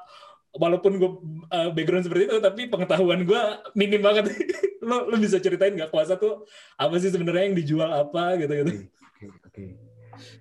[0.54, 1.10] walaupun gue
[1.50, 3.40] uh, background seperti itu tapi pengetahuan gue
[3.78, 4.30] minim banget
[4.88, 6.42] lo lo bisa ceritain nggak kuasa tuh
[6.74, 8.74] apa sih sebenarnya yang dijual apa gitu gitu
[9.20, 9.64] Oke, oke.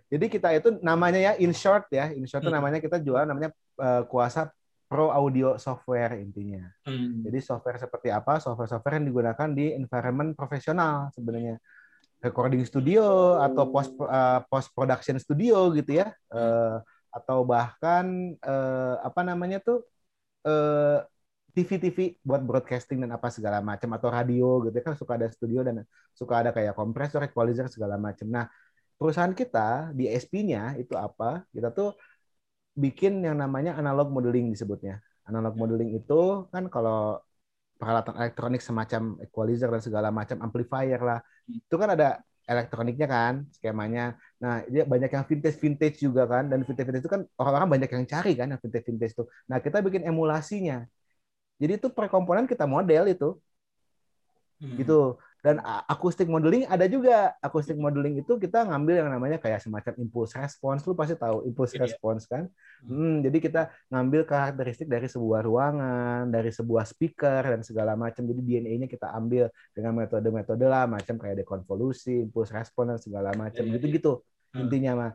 [0.08, 2.64] Jadi kita itu namanya ya in short ya, in short itu Hmm.
[2.64, 4.48] namanya kita jual namanya eh, kuasa
[4.88, 6.64] pro audio software intinya.
[6.88, 7.22] Hmm.
[7.28, 8.40] Jadi software seperti apa?
[8.40, 11.60] Software-software yang digunakan di environment profesional sebenarnya.
[12.24, 16.08] Recording studio atau post eh, post production studio gitu ya.
[16.32, 16.78] Eh,
[17.12, 19.84] atau bahkan eh, apa namanya tuh
[20.48, 21.00] eh,
[21.56, 25.60] TV-TV buat broadcasting dan apa segala macam atau radio gitu ya kan suka ada studio
[25.66, 25.84] dan
[26.14, 28.28] suka ada kayak kompresor, equalizer segala macam.
[28.30, 28.46] Nah,
[29.00, 31.44] perusahaan kita di SP-nya itu apa?
[31.52, 31.98] Kita tuh
[32.78, 35.02] bikin yang namanya analog modeling disebutnya.
[35.28, 37.20] Analog modeling itu kan kalau
[37.80, 41.20] peralatan elektronik semacam equalizer dan segala macam amplifier lah.
[41.48, 42.20] Itu kan ada
[42.52, 44.02] elektroniknya kan skemanya.
[44.44, 48.32] Nah, dia banyak yang vintage-vintage juga kan dan vintage-vintage itu kan orang-orang banyak yang cari
[48.40, 49.24] kan yang vintage-vintage itu.
[49.50, 50.78] Nah, kita bikin emulasinya.
[51.62, 53.30] Jadi itu per komponen kita model itu
[54.60, 54.76] Hmm.
[54.80, 54.94] gitu
[55.40, 57.32] dan akustik modeling ada juga.
[57.40, 60.84] Akustik modeling itu kita ngambil yang namanya kayak semacam impulse response.
[60.84, 61.88] Lu pasti tahu impulse Iya.
[61.88, 62.52] response kan?
[62.82, 68.24] Hmm, jadi kita ngambil karakteristik dari sebuah ruangan dari sebuah speaker dan segala macam.
[68.24, 73.64] Jadi DNA-nya kita ambil dengan metode-metode lah macam kayak dekonvolusi impulse response dan segala macam.
[73.64, 73.76] Iya, iya.
[73.80, 74.14] gitu-gitu
[74.50, 74.66] Hmm.
[74.66, 75.12] intinya mah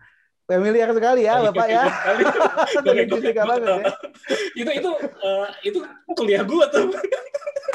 [0.46, 1.84] familiar sekali ya bapak ya.
[3.10, 3.76] fisika banget ya.
[4.54, 5.78] Itu itu eh, itu
[6.14, 6.86] kuliah gue tuh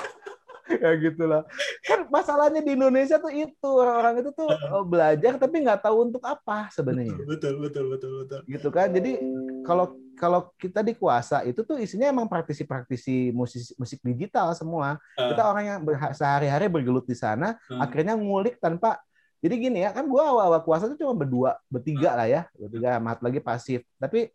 [0.84, 1.42] ya gitulah.
[1.84, 6.24] Kan masalahnya di Indonesia tuh itu orang-orang itu tuh eh, belajar tapi nggak tahu untuk
[6.24, 7.18] apa sebenarnya.
[7.26, 8.94] Betul betul betul betul gitu kan?
[8.94, 9.18] Jadi
[9.66, 15.00] kalau kalau kita di kuasa itu tuh isinya emang praktisi-praktisi musik musik digital semua.
[15.16, 17.82] Kita orang yang berha- sehari-hari bergelut di sana Hmm.
[17.82, 19.00] akhirnya ngulik tanpa
[19.40, 23.24] jadi gini ya kan gua awal-awal kuasa tuh cuma berdua bertiga lah ya bertiga mat
[23.24, 23.82] lagi pasif.
[23.96, 24.28] Tapi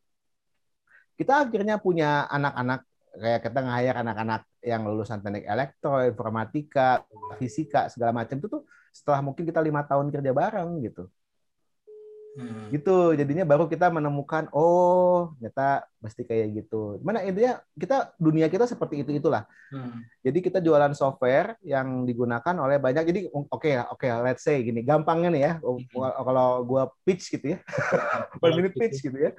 [1.14, 2.80] kita akhirnya punya anak-anak
[3.14, 7.04] kayak kita nge-hire anak-anak yang lulusan teknik elektro, informatika,
[7.36, 11.04] fisika segala macam itu tuh setelah mungkin kita lima tahun kerja bareng gitu.
[12.34, 12.66] Hmm.
[12.74, 16.98] Gitu, jadinya baru kita menemukan oh ternyata mesti kayak gitu.
[17.06, 19.46] Mana intinya kita dunia kita seperti itu itulah.
[19.70, 20.02] Hmm.
[20.26, 23.06] Jadi kita jualan software yang digunakan oleh banyak.
[23.06, 25.52] Jadi oke okay, oke okay, let's say gini, gampangnya nih ya.
[25.62, 25.86] Hmm.
[26.26, 27.58] Kalau gua pitch gitu ya,
[28.42, 29.30] per minute pitch gitu ya.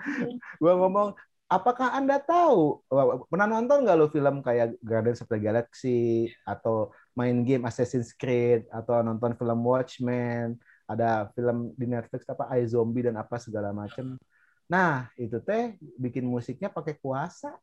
[0.63, 2.81] Gua ngomong apakah Anda tahu
[3.29, 8.65] pernah nonton nggak lo film kayak Guardians of the Galaxy atau main game Assassin's Creed
[8.73, 14.17] atau nonton film Watchmen ada film di Netflix apa I Zombie dan apa segala macam.
[14.65, 17.53] Nah, itu teh bikin musiknya pakai kuasa.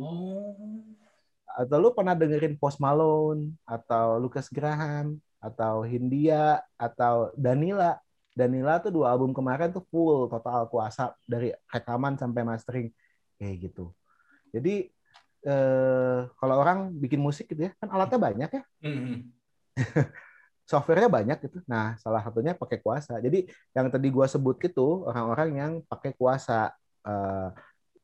[0.00, 0.56] Oh.
[1.56, 7.96] Atau lu pernah dengerin Post Malone atau Lucas Graham atau Hindia atau Danila.
[8.36, 12.88] Danila tuh dua album kemarin tuh full total kuasa dari rekaman sampai mastering
[13.40, 13.96] kayak gitu.
[14.52, 14.92] Jadi
[15.48, 18.62] eh, kalau orang bikin musik gitu ya, kan alatnya banyak ya.
[18.84, 19.18] Mm -hmm.
[20.66, 21.62] softwarenya banyak gitu.
[21.64, 23.22] Nah, salah satunya pakai kuasa.
[23.22, 26.74] Jadi yang tadi gua sebut gitu orang-orang yang pakai kuasa.
[27.06, 27.54] Uh,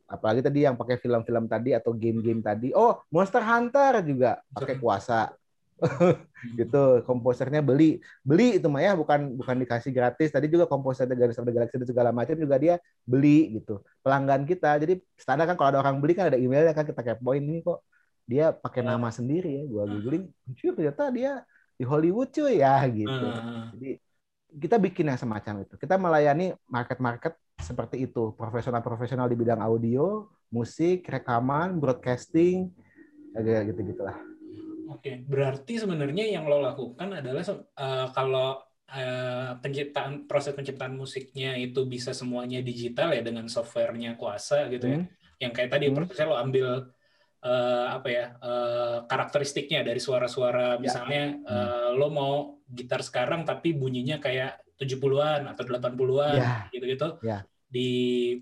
[0.06, 2.70] apalagi tadi yang pakai film-film tadi atau game-game tadi.
[2.72, 5.34] Oh, Monster Hunter juga pakai kuasa.
[6.58, 11.16] gitu komposernya beli beli itu mah ya bukan bukan dikasih gratis tadi juga komposer The
[11.18, 15.50] Guardians of the Galaxy dan segala macam juga dia beli gitu pelanggan kita jadi standar
[15.50, 17.82] kan kalau ada orang beli kan ada emailnya kan kita kepoin ini kok
[18.26, 21.42] dia pakai nama sendiri ya gua googling ternyata dia
[21.82, 23.10] di Hollywood cuy ya gitu.
[23.10, 23.66] Uh.
[23.74, 23.90] Jadi
[24.62, 25.74] kita bikin yang semacam itu.
[25.74, 32.70] Kita melayani market-market seperti itu, profesional-profesional di bidang audio, musik, rekaman, broadcasting,
[33.34, 34.14] kayak gitu-gitulah.
[34.92, 38.60] Oke, berarti sebenarnya yang lo lakukan adalah uh, kalau
[38.92, 44.98] uh, penciptaan proses penciptaan musiknya itu bisa semuanya digital ya dengan softwarenya kuasa gitu ya.
[45.00, 45.08] hmm.
[45.08, 45.48] ya.
[45.48, 45.96] Yang kayak tadi hmm.
[45.96, 46.68] prosesnya lo ambil
[47.42, 50.80] uh, apa ya uh, karakteristiknya dari suara-suara ya.
[50.80, 51.48] misalnya ya.
[51.48, 52.34] uh, lo mau
[52.68, 56.54] gitar sekarang tapi bunyinya kayak 70-an atau 80-an ya.
[56.74, 57.08] gitu-gitu.
[57.24, 57.46] Ya.
[57.72, 57.90] Di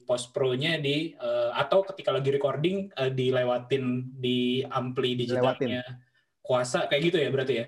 [0.03, 5.87] post pro-nya di uh, atau ketika lagi recording uh, dilewatin di ampli digitalnya
[6.51, 7.67] kuasa kayak gitu ya berarti ya.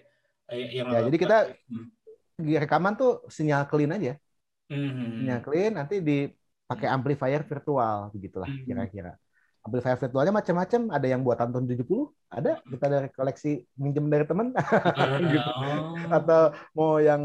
[0.51, 1.39] Yang ya, jadi kita
[1.71, 2.59] hmm.
[2.67, 4.19] rekaman tuh sinyal clean aja.
[4.67, 5.23] Hmm.
[5.23, 8.67] Sinyal clean nanti dipakai amplifier virtual begitulah hmm.
[8.67, 9.15] kira-kira
[9.63, 11.87] amplifier virtualnya macam-macam ada yang buatan tahun 70
[12.35, 14.51] ada kita dari koleksi minjem dari teman
[15.33, 15.51] gitu.
[16.11, 16.43] atau
[16.75, 17.23] mau yang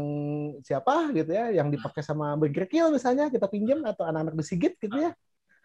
[0.62, 5.10] siapa gitu ya yang dipakai sama Begerkil misalnya kita pinjam atau anak-anak disigit gitu ya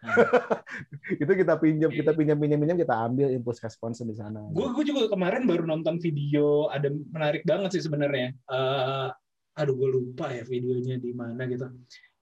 [1.22, 4.84] itu kita pinjam kita pinjam pinjam pinjam kita ambil impuls respons di sana gue gue
[4.84, 9.08] juga kemarin baru nonton video ada menarik banget sih sebenarnya uh,
[9.56, 11.70] aduh gue lupa ya videonya di mana gitu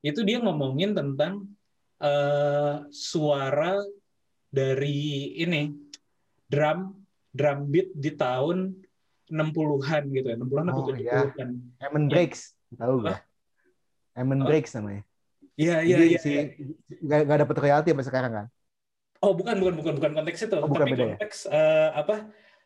[0.03, 1.47] itu dia ngomongin tentang
[2.03, 3.79] uh, suara
[4.53, 5.71] dari ini
[6.47, 6.93] drum
[7.33, 8.77] drum beat di tahun
[9.33, 11.49] 60-an gitu ya, 60-an atau oh, 70-an.
[11.81, 11.89] Ya.
[11.89, 13.09] Breaks, tahu?
[14.13, 14.47] Emin oh.
[14.47, 15.09] Breaks namanya.
[15.63, 16.19] Iya, iya, iya.
[16.19, 16.43] Si, ya.
[16.99, 18.47] Gak, gak dapet royalti sampai sekarang kan?
[19.23, 20.59] Oh, bukan, bukan, bukan, bukan konteks itu.
[20.59, 21.09] Oh, bukan Tapi beda, ya?
[21.15, 21.55] konteks ya?
[21.55, 22.17] uh, apa?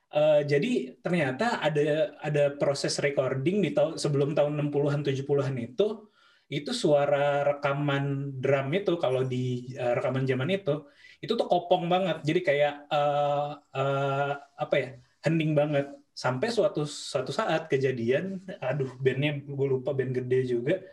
[0.06, 0.70] Uh, jadi
[1.02, 6.08] ternyata ada ada proses recording di tahun sebelum tahun 60-an 70-an itu
[6.46, 10.86] itu suara rekaman drum itu kalau di uh, rekaman zaman itu
[11.18, 14.32] itu tuh kopong banget jadi kayak uh, uh,
[14.62, 14.88] apa ya
[15.26, 20.86] hening banget sampai suatu suatu saat kejadian aduh bandnya gue lupa band gede juga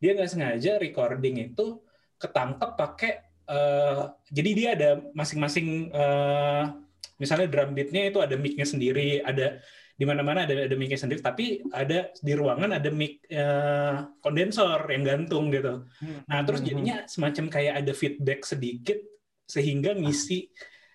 [0.00, 1.78] dia nggak sengaja recording itu
[2.16, 3.12] ketangkep pakai
[3.46, 6.74] uh, jadi dia ada masing-masing uh,
[7.20, 9.60] misalnya drum beatnya itu ada micnya sendiri ada
[10.00, 15.04] di mana-mana ada ada mic sendiri tapi ada di ruangan ada mic uh, kondensor yang
[15.04, 15.84] gantung gitu.
[16.00, 16.24] Hmm.
[16.24, 16.68] Nah, terus hmm.
[16.72, 18.96] jadinya semacam kayak ada feedback sedikit
[19.44, 20.48] sehingga ngisi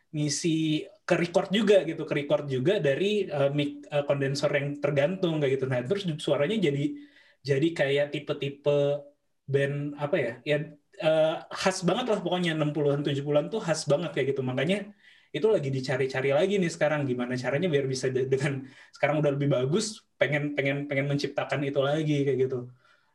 [0.10, 5.38] ngisi ke record juga gitu, ke record juga dari uh, mic uh, kondensor yang tergantung
[5.38, 5.66] kayak gitu.
[5.70, 6.97] Nah, terus suaranya jadi
[7.46, 9.06] jadi kayak tipe-tipe
[9.46, 10.34] band apa ya?
[10.41, 10.58] Ya
[11.06, 14.41] uh, khas banget lah pokoknya 60-an 70-an tuh khas banget kayak gitu.
[14.41, 14.89] Makanya
[15.30, 18.64] itu lagi dicari-cari lagi nih sekarang gimana caranya biar bisa dengan
[18.96, 22.72] sekarang udah lebih bagus pengen pengen pengen menciptakan itu lagi kayak gitu.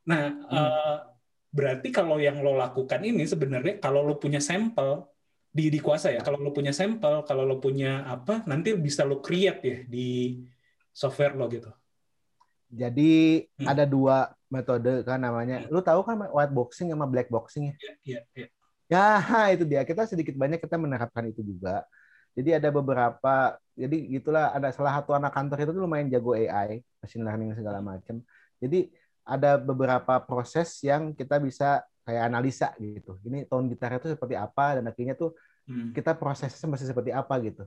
[0.07, 0.55] Nah, hmm.
[0.55, 0.97] uh,
[1.51, 5.11] berarti kalau yang lo lakukan ini sebenarnya kalau lo punya sampel
[5.51, 6.21] di di kuasa ya.
[6.23, 10.39] Kalau lo punya sampel, kalau lo punya apa, nanti bisa lo create ya di
[10.95, 11.71] software lo gitu.
[12.71, 13.67] Jadi hmm.
[13.67, 15.67] ada dua metode kan namanya.
[15.67, 15.75] Hmm.
[15.75, 17.75] Lo tahu kan white boxing sama black boxing ya?
[17.77, 18.49] Iya, iya, iya.
[18.91, 19.07] Ya,
[19.55, 19.83] itu dia.
[19.83, 21.83] Kita sedikit banyak kita menerapkan itu juga.
[22.35, 27.27] Jadi ada beberapa, jadi gitulah ada salah satu anak kantor itu lumayan jago AI, machine
[27.27, 28.23] learning segala macam.
[28.63, 28.87] Jadi
[29.27, 33.19] ada beberapa proses yang kita bisa kayak analisa gitu.
[33.27, 35.35] Ini tone gitar itu seperti apa dan akhirnya tuh
[35.67, 35.91] hmm.
[35.95, 37.67] kita prosesnya masih seperti apa gitu.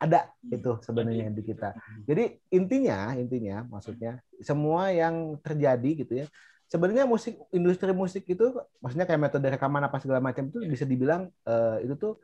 [0.00, 0.56] Ada hmm.
[0.56, 1.76] itu sebenarnya di kita.
[1.76, 2.02] Hmm.
[2.08, 2.24] Jadi
[2.56, 6.26] intinya intinya maksudnya semua yang terjadi gitu ya
[6.70, 11.26] sebenarnya musik industri musik itu maksudnya kayak metode rekaman apa segala macam itu bisa dibilang
[11.42, 12.14] uh, itu tuh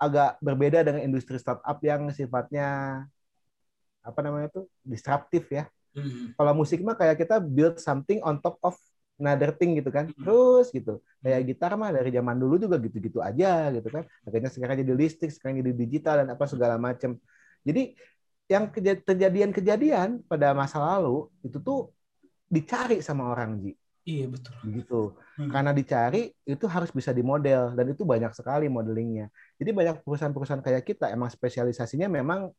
[0.00, 3.04] agak berbeda dengan industri startup yang sifatnya
[4.00, 5.68] apa namanya tuh disruptif ya.
[5.92, 6.32] Hmm.
[6.32, 8.80] Kalau musik mah kayak kita build something on top of
[9.20, 10.08] another thing gitu kan.
[10.10, 11.04] Terus gitu.
[11.20, 14.08] Kayak gitar mah dari zaman dulu juga gitu-gitu aja gitu kan.
[14.24, 17.20] Akhirnya sekarang jadi listrik, sekarang jadi digital dan apa segala macam.
[17.62, 17.94] Jadi
[18.50, 18.66] yang
[19.06, 21.94] kejadian-kejadian pada masa lalu itu tuh
[22.50, 23.72] dicari sama orang Ji.
[24.02, 24.54] Iya betul.
[24.66, 25.00] Begitu.
[25.38, 25.50] Hmm.
[25.54, 29.30] Karena dicari itu harus bisa dimodel dan itu banyak sekali modelingnya.
[29.60, 32.50] Jadi banyak perusahaan-perusahaan kayak kita emang spesialisasinya memang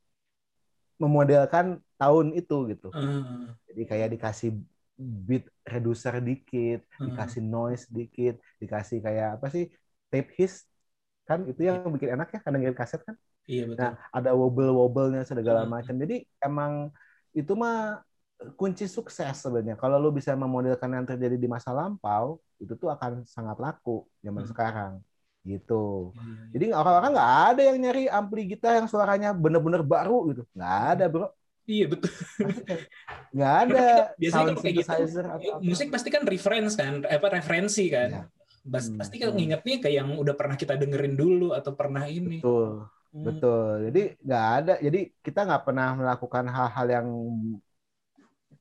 [1.01, 2.88] memodelkan tahun itu gitu.
[2.93, 3.51] Hmm.
[3.68, 4.53] Jadi kayak dikasih
[5.02, 7.12] beat reducer dikit, hmm.
[7.12, 9.66] dikasih noise dikit, dikasih kayak apa sih
[10.12, 10.68] tape hiss
[11.26, 13.16] kan itu yang bikin enak ya karena ngirim kaset kan.
[13.49, 13.82] Iya betul.
[13.82, 15.72] Nah ada wobble wobblenya segala hmm.
[15.72, 15.95] macam.
[15.97, 16.93] Jadi emang
[17.34, 18.04] itu mah
[18.58, 19.78] kunci sukses sebenarnya.
[19.78, 24.43] Kalau lu bisa memodelkan yang terjadi di masa lampau, itu tuh akan sangat laku zaman
[24.45, 24.52] hmm.
[24.52, 24.93] sekarang.
[25.41, 26.14] Gitu.
[26.14, 26.54] Hmm.
[26.54, 30.43] Jadi orang-orang nggak ada yang nyari ampli gitar yang suaranya bener-bener baru gitu.
[30.54, 31.28] Nggak ada, bro.
[31.72, 32.12] Iya betul.
[33.36, 33.88] Nggak ada.
[34.20, 34.92] Biasanya kalau kayak gitu,
[35.24, 38.10] atau musik pasti kan reference kan, apa referensi kan.
[38.12, 38.24] Ya.
[38.62, 39.00] Bas, hmm.
[39.00, 42.44] Pasti kalau ngingetnya kayak yang udah pernah kita dengerin dulu atau pernah ini.
[42.44, 42.92] Betul.
[43.12, 43.26] Hmm.
[43.26, 43.72] Betul.
[43.88, 44.74] Jadi nggak ada.
[44.84, 47.08] Jadi kita nggak pernah melakukan hal-hal yang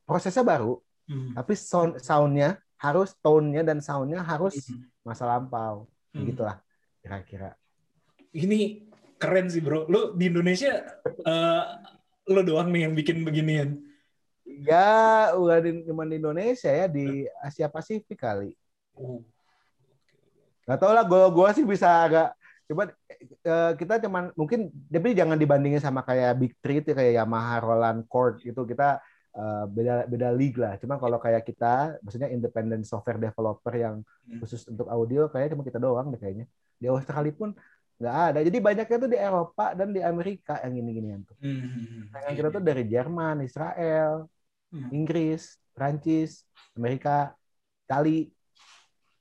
[0.06, 0.78] prosesnya baru,
[1.10, 1.34] hmm.
[1.38, 5.06] tapi sound soundnya harus tone-nya dan soundnya harus hmm.
[5.06, 6.26] masa lampau, hmm.
[6.26, 6.56] gitulah
[6.98, 7.54] kira-kira.
[8.34, 8.90] Ini
[9.20, 9.86] keren sih bro.
[9.86, 10.82] Lu di Indonesia
[11.28, 11.64] uh,
[12.28, 13.80] lu doang nih yang bikin beginian.
[14.44, 18.52] Ya, bukan cuma di Indonesia ya, di Asia Pasifik kali.
[18.98, 19.22] Oh.
[20.66, 22.28] Gak tau lah, gue gua sih bisa agak
[22.70, 22.94] coba
[23.50, 28.06] uh, kita cuman mungkin tapi jangan dibandingin sama kayak Big Three itu kayak Yamaha, Roland,
[28.06, 29.02] Chord itu kita
[29.34, 30.78] uh, beda beda league lah.
[30.78, 34.38] Cuma kalau kayak kita, maksudnya independent software developer yang hmm.
[34.38, 36.46] khusus untuk audio, kayak cuma kita doang deh kayaknya.
[36.78, 37.50] Di Australia pun
[38.00, 38.40] nggak ada.
[38.40, 41.36] Jadi banyaknya tuh di Eropa dan di Amerika yang gini-ginian tuh.
[41.44, 42.08] Hmm.
[42.08, 44.24] Yang kita tuh dari Jerman, Israel,
[44.72, 44.88] hmm.
[44.88, 47.36] Inggris, Prancis, Amerika,
[47.84, 48.32] Itali.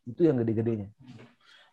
[0.07, 0.87] Itu yang gede-gedenya.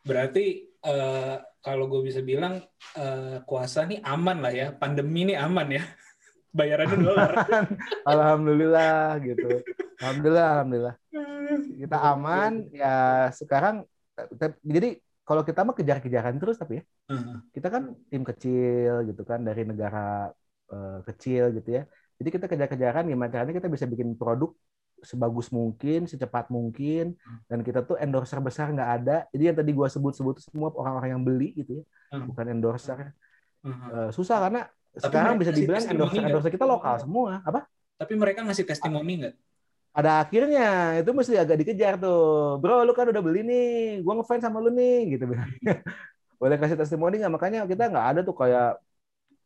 [0.02, 2.58] Berarti uh, kalau gue bisa bilang
[2.98, 4.66] uh, kuasa nih aman lah ya.
[4.74, 5.82] Pandemi ini aman ya
[6.58, 7.30] bayarannya dolar.
[8.10, 9.62] alhamdulillah gitu.
[10.02, 10.96] Alhamdulillah, alhamdulillah.
[11.86, 13.86] Kita aman ya sekarang
[14.64, 16.84] jadi kalau kita mah kejar-kejaran terus tapi ya.
[17.50, 20.30] Kita kan tim kecil gitu kan dari negara
[20.70, 21.82] uh, kecil gitu ya.
[22.16, 24.54] Jadi kita kejar-kejaran gimana caranya kita bisa bikin produk
[25.04, 27.18] sebagus mungkin, secepat mungkin,
[27.50, 29.16] dan kita tuh endorser besar nggak ada.
[29.28, 31.84] Jadi yang tadi gua sebut-sebut semua orang-orang yang beli gitu ya,
[32.24, 33.12] bukan endorser.
[33.66, 34.64] Uh, susah karena
[34.96, 39.34] sekarang bisa dibilang endorse endorse kita lokal semua apa tapi mereka ngasih testimoni nggak
[39.96, 40.64] ada akhirnya
[41.00, 42.60] itu mesti agak dikejar tuh.
[42.60, 43.66] Bro lu kan udah beli nih
[44.04, 45.24] gua ngefans sama lu nih gitu.
[46.40, 47.32] Boleh kasih testimoni nggak?
[47.32, 48.76] Makanya kita nggak ada tuh kayak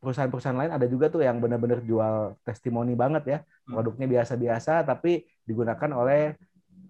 [0.03, 3.39] perusahaan-perusahaan lain ada juga tuh yang benar-benar jual testimoni banget ya.
[3.41, 3.79] Hmm.
[3.79, 6.35] produknya biasa-biasa tapi digunakan oleh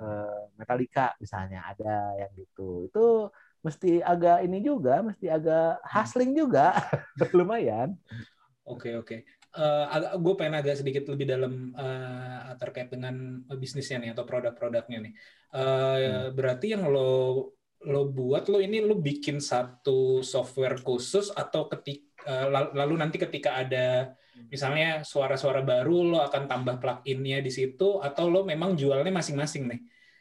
[0.00, 2.88] uh, Metallica misalnya ada yang gitu.
[2.88, 3.28] Itu
[3.60, 6.72] mesti agak ini juga mesti agak hustling juga.
[7.36, 7.92] Lumayan.
[8.64, 9.39] Oke oke.
[9.50, 15.12] Uh, gue pengen agak sedikit lebih dalam uh, terkait dengan bisnisnya nih atau produk-produknya nih.
[15.50, 16.38] Uh, hmm.
[16.38, 22.46] Berarti yang lo lo buat lo ini lo bikin satu software khusus atau ketika uh,
[22.76, 24.14] lalu nanti ketika ada
[24.46, 29.80] misalnya suara-suara baru lo akan tambah plug-innya di situ atau lo memang jualnya masing-masing nih.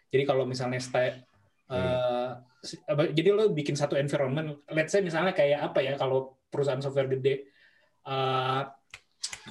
[0.10, 1.22] Jadi kalau misalnya style
[1.70, 2.34] uh,
[2.66, 3.14] hmm.
[3.14, 7.46] jadi lo bikin satu environment, let's say misalnya kayak apa ya kalau perusahaan software gede
[8.10, 8.66] uh,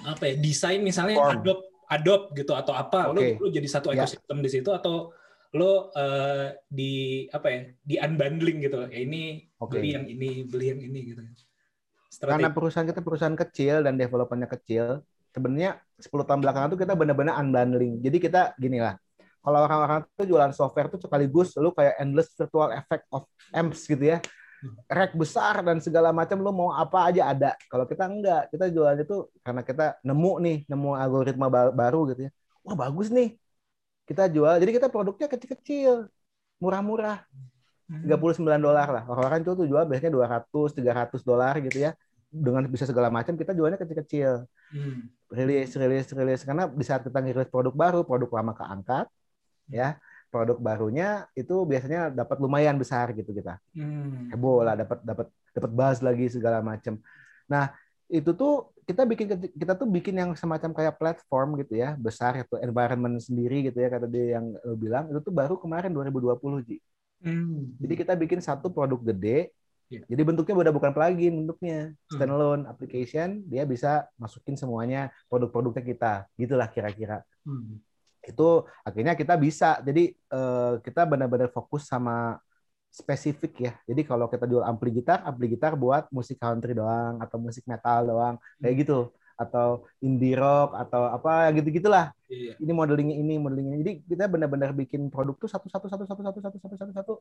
[0.04, 1.42] apa ya desain misalnya Form.
[1.42, 3.38] Adobe Adobe gitu atau apa okay.
[3.40, 4.04] lo lo jadi satu ya.
[4.04, 4.44] ekosistem yeah.
[4.44, 5.10] di situ atau
[5.56, 9.80] lo uh, di apa ya di unbundling gitu ya ini okay.
[9.80, 11.20] beli yang ini beli yang ini gitu
[12.08, 12.36] Strategi.
[12.36, 15.00] karena perusahaan kita perusahaan kecil dan developernya kecil
[15.32, 19.00] sebenarnya 10 tahun belakangan tuh kita benar-benar unbundling jadi kita gini lah
[19.40, 23.24] kalau orang-orang tuh jualan software tuh sekaligus lu kayak endless virtual effect of
[23.56, 24.20] amps gitu ya
[24.90, 27.50] rack besar dan segala macam lo mau apa aja ada.
[27.70, 32.30] Kalau kita enggak, kita jualnya tuh karena kita nemu nih, nemu algoritma baru gitu ya.
[32.66, 33.38] Wah, bagus nih.
[34.08, 34.58] Kita jual.
[34.58, 36.08] Jadi kita produknya kecil-kecil,
[36.58, 37.22] murah-murah.
[37.88, 38.60] 39 hmm.
[38.60, 39.02] dolar lah.
[39.08, 41.96] Orang-orang itu tuh jual biasanya 200, 300 dolar gitu ya.
[42.28, 44.44] Dengan bisa segala macam kita jualnya kecil-kecil.
[44.74, 45.08] Hmm.
[45.32, 49.08] Rilis, rilis, rilis karena di saat kita ngirilis produk baru, produk lama keangkat
[49.68, 53.56] ya produk barunya itu biasanya dapat lumayan besar gitu kita.
[53.72, 54.28] Hmm.
[54.32, 57.00] Heboh lah dapat dapat dapat buzz lagi segala macam.
[57.48, 57.72] Nah,
[58.08, 62.56] itu tuh kita bikin kita tuh bikin yang semacam kayak platform gitu ya besar itu
[62.64, 66.80] environment sendiri gitu ya kata dia yang lo bilang itu tuh baru kemarin 2020 Ji.
[67.20, 67.76] Hmm.
[67.76, 69.52] Jadi kita bikin satu produk gede.
[69.88, 70.04] Iya.
[70.04, 72.16] Jadi bentuknya udah bukan plugin bentuknya Hmm.
[72.16, 77.24] standalone application dia bisa masukin semuanya produk-produknya kita gitulah kira-kira.
[77.44, 77.80] Hmm.
[78.30, 82.12] Itu akhirnya kita bisa jadi eh, kita benar-benar fokus sama
[82.88, 83.72] spesifik ya.
[83.88, 88.00] Jadi kalau kita jual ampli gitar, ampli gitar buat musik country doang atau musik metal
[88.10, 92.10] doang kayak gitu atau indie rock atau apa gitu-gitulah.
[92.28, 92.58] Iya.
[92.58, 93.80] Ini modelingnya ini, modelingnya ini.
[93.84, 97.14] Jadi kita benar-benar bikin produk tuh satu satu satu satu satu satu satu satu satu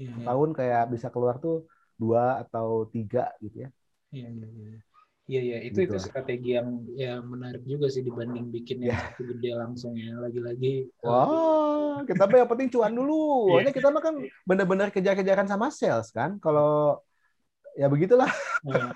[0.00, 0.24] Iya, iya.
[0.26, 1.54] tahun kayak bisa keluar tuh
[2.00, 3.68] dua atau tiga gitu ya.
[4.14, 4.93] Iya, iya, iya.
[5.24, 5.96] Iya, iya, itu Gitu.
[5.96, 9.08] itu strategi yang yang menarik juga sih dibanding bikin yang Ya.
[9.08, 10.12] satu gede langsung ya.
[10.20, 13.16] Lagi-lagi eh, Wah, kita mah yang penting cuan dulu.
[13.24, 13.48] Iya.
[13.48, 14.14] Soalnya kita mah kan
[14.44, 16.36] benar-benar kejar-kejaran sama sales kan.
[16.44, 17.00] Kalau
[17.74, 18.28] ya begitulah
[18.68, 18.92] eh,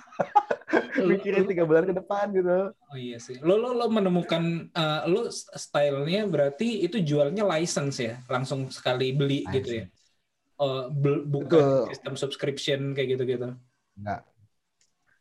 [1.01, 2.77] mikirin tiga bulan ke depan gitu.
[2.77, 3.41] Oh iya sih.
[3.41, 9.49] Lo lo lo menemukan eh, lo stylenya berarti itu jualnya license ya, langsung sekali beli
[9.49, 9.87] gitu ya.
[10.93, 11.89] Bel- bukan Betul.
[11.89, 13.49] sistem subscription kayak gitu-gitu.
[13.97, 14.29] Enggak.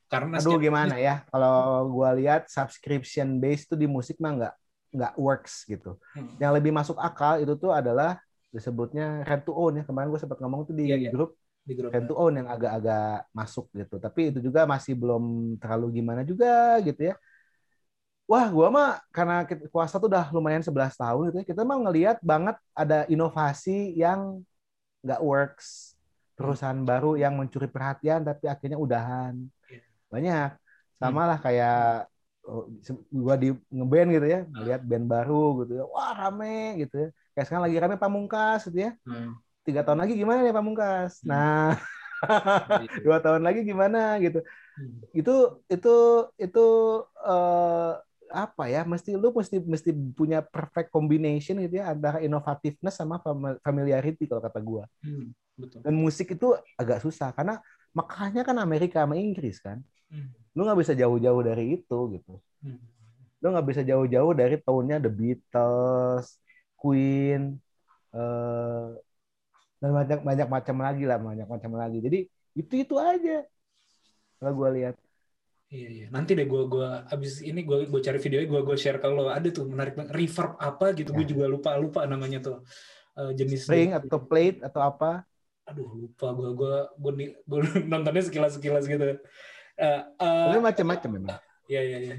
[0.08, 1.28] Karena Aduh gimana ya?
[1.28, 4.54] Kalau gua lihat subscription base tuh di musik mah nggak
[4.96, 6.00] nggak works gitu.
[6.16, 6.32] Hmm.
[6.40, 8.16] Yang lebih masuk akal itu tuh adalah
[8.56, 9.84] disebutnya rent to own ya.
[9.84, 11.12] Kemarin gue sempat ngomong tuh di Iya, iya.
[11.12, 11.36] grup
[11.68, 11.92] di grup.
[11.92, 14.00] rent to own yang agak-agak masuk gitu.
[14.00, 15.24] Tapi itu juga masih belum
[15.60, 17.16] terlalu gimana juga gitu ya.
[18.28, 21.46] Wah, gua mah karena kuasa tuh udah lumayan 11 tahun gitu ya.
[21.48, 24.44] Kita mah ngelihat banget ada inovasi yang
[25.04, 25.96] nggak works.
[26.36, 29.36] Perusahaan baru yang mencuri perhatian tapi akhirnya udahan.
[30.14, 30.50] Banyak.
[31.02, 31.74] Sama lah kayak
[32.48, 32.64] oh,
[33.26, 35.34] gua di ngeband gitu ya, ngelihat band baru
[35.64, 35.84] gitu ya.
[35.94, 36.48] Wah, rame
[36.82, 37.08] gitu ya.
[37.34, 38.92] Kayak sekarang lagi rame Pamungkas gitu ya.
[39.06, 39.40] Hmm.
[39.68, 41.14] Tiga tahun lagi gimana nih Pamungkas?
[41.24, 41.30] Hmm.
[41.30, 41.78] Nah,
[43.06, 44.40] dua tahun lagi gimana gitu
[44.78, 45.02] Hmm.
[45.18, 45.32] itu
[45.74, 45.90] itu
[46.38, 46.62] itu
[47.26, 47.92] eh,
[48.30, 53.58] apa ya mesti lu mesti mesti punya perfect combination gitu ya antara innovativeness sama fam-
[53.66, 55.82] familiarity kalau kata gua Hmm, betul.
[55.86, 56.48] dan musik itu
[56.78, 57.60] agak susah karena
[57.96, 60.30] makanya kan Amerika sama Inggris kan Hmm.
[60.56, 62.34] lu nggak bisa jauh-jauh dari itu gitu
[62.64, 62.80] Hmm.
[63.42, 66.28] lu nggak bisa jauh-jauh dari tahunnya The Beatles
[66.74, 67.60] Queen
[68.16, 68.88] eh,
[69.78, 72.20] dan banyak banyak macam lagi lah banyak macam lagi jadi
[72.58, 73.46] itu itu aja
[74.40, 74.96] kalau gua lihat
[75.68, 76.06] Iya, iya.
[76.08, 79.28] Nanti deh gue gua abis ini gue gue cari videonya gue gue share ke lo.
[79.28, 80.16] Ada tuh menarik banget.
[80.16, 81.12] Reverb apa gitu.
[81.12, 81.30] Gue Ya.
[81.36, 82.64] juga lupa lupa namanya tuh
[83.20, 83.68] Eh, jenis.
[83.68, 85.28] string atau plate atau apa
[85.68, 87.12] Aduh lupa gue gue gue
[87.44, 87.60] gue
[87.92, 89.20] nontonnya sekilas sekilas gitu.
[89.78, 91.38] Eh, eh, Tapi macam-macam memang.
[91.70, 92.16] Iya iya iya.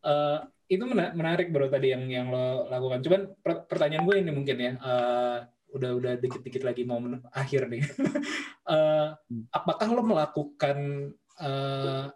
[0.00, 0.38] Eh,
[0.70, 3.02] itu mena- menarik bro tadi yang yang lo lakukan.
[3.02, 4.72] Cuman per- pertanyaan gue ini mungkin ya.
[4.78, 5.38] eh,
[5.70, 7.02] udah udah dikit-dikit lagi mau
[7.34, 7.82] akhir nih.
[8.70, 9.08] Eh,
[9.50, 11.10] apakah lo melakukan
[11.42, 12.06] eh,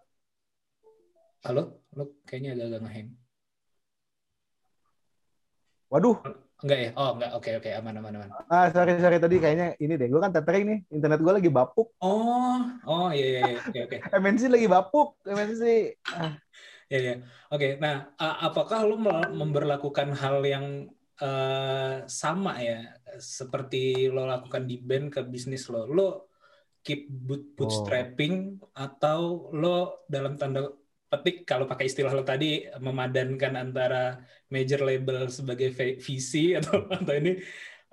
[1.43, 3.11] halo lo kayaknya agak-agak ngehang.
[5.91, 6.15] Waduh,
[6.65, 6.91] Enggak ya?
[6.97, 7.31] Oh enggak.
[7.37, 8.31] Oke oke aman aman aman.
[8.49, 10.09] ah sorry sorry tadi kayaknya ini deh.
[10.09, 11.93] Gue kan tethering nih, internet gue lagi bapuk.
[12.01, 12.57] Oh
[12.89, 13.59] oh iya iya iya.
[13.61, 13.97] oke oke.
[14.17, 15.63] MNC lagi bapuk, MNC.
[16.09, 16.33] Ah,
[16.93, 17.15] Ya, ya.
[17.49, 19.01] Oke, nah, apakah lo
[19.41, 20.67] memberlakukan hal yang
[21.21, 25.89] eh, sama ya, seperti lo lakukan di band ke bisnis lo?
[25.89, 26.09] Lo
[26.85, 30.69] keep boot bootstrapping atau lo dalam tanda
[31.15, 34.19] petik kalau pakai istilah lo tadi memadankan antara
[34.51, 35.71] major label sebagai
[36.03, 37.39] VC atau atau ini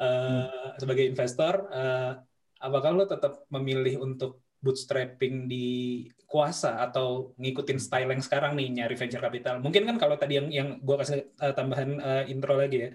[0.02, 2.12] eh, sebagai investor, eh,
[2.58, 8.96] apakah lo tetap memilih untuk bootstrapping di kuasa atau ngikutin style yang sekarang nih nyari
[8.96, 9.60] venture capital.
[9.60, 12.90] Mungkin kan kalau tadi yang yang gua kasih uh, tambahan uh, intro lagi ya.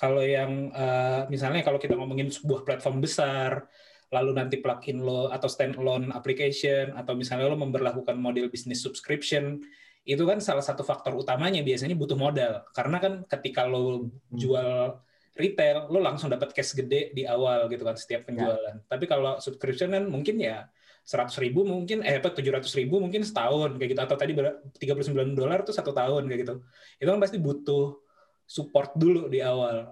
[0.00, 3.68] Kalau yang uh, misalnya kalau kita ngomongin sebuah platform besar
[4.12, 9.64] lalu nanti plugin lo atau standalone application atau misalnya lo memberlakukan model bisnis subscription
[10.04, 12.60] itu kan salah satu faktor utamanya biasanya butuh modal.
[12.76, 15.00] Karena kan ketika lo jual
[15.32, 18.84] retail lo langsung dapat cash gede di awal gitu kan setiap penjualan.
[18.84, 20.68] Tapi kalau subscription kan mungkin ya
[21.02, 24.02] seratus ribu mungkin eh apa tujuh ratus ribu mungkin setahun kayak gitu.
[24.04, 24.36] Atau tadi
[24.76, 26.54] tiga puluh sembilan dolar tuh satu tahun kayak gitu.
[27.00, 27.96] Itu kan pasti butuh
[28.44, 29.88] support dulu di awal.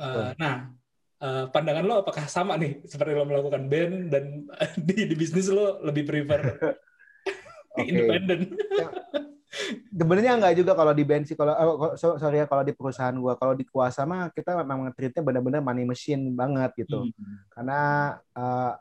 [0.00, 0.72] Uh, nah
[1.20, 4.24] uh, pandangan lo apakah sama nih seperti lo melakukan band dan
[4.88, 6.40] di, di bisnis lo lebih prefer
[7.76, 7.86] Oke.
[7.86, 8.56] independen
[9.90, 13.10] Sebenarnya enggak juga kalau di band sih kalau oh, so- sorry ya kalau di perusahaan
[13.18, 17.10] gua kalau di kuasa mah kita memang treatnya benar-benar money machine banget gitu.
[17.10, 17.34] Hmm.
[17.50, 17.80] Karena
[18.30, 18.72] eh,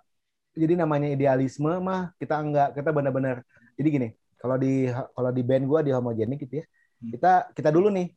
[0.54, 3.42] jadi namanya idealisme mah kita enggak kita benar-benar
[3.82, 6.66] jadi gini kalau di kalau di band gua di homogenik gitu ya
[7.00, 7.16] Hmm.
[7.16, 8.12] kita kita dulu nih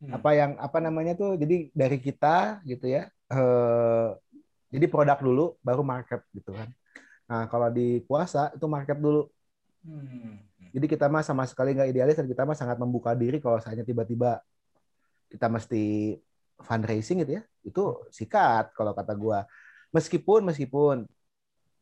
[0.00, 0.16] Hmm.
[0.16, 4.08] apa yang apa namanya tuh jadi dari kita gitu ya eh,
[4.70, 6.68] jadi produk dulu baru market gitu kan
[7.30, 9.30] nah kalau di puasa itu market dulu
[9.80, 10.36] Hmm.
[10.70, 13.82] Jadi kita mah sama sekali nggak idealis dan kita mah sangat membuka diri kalau misalnya
[13.82, 14.44] tiba-tiba
[15.32, 16.16] kita mesti
[16.60, 17.42] fundraising gitu ya.
[17.64, 19.48] Itu sikat kalau kata gua.
[19.90, 21.08] Meskipun meskipun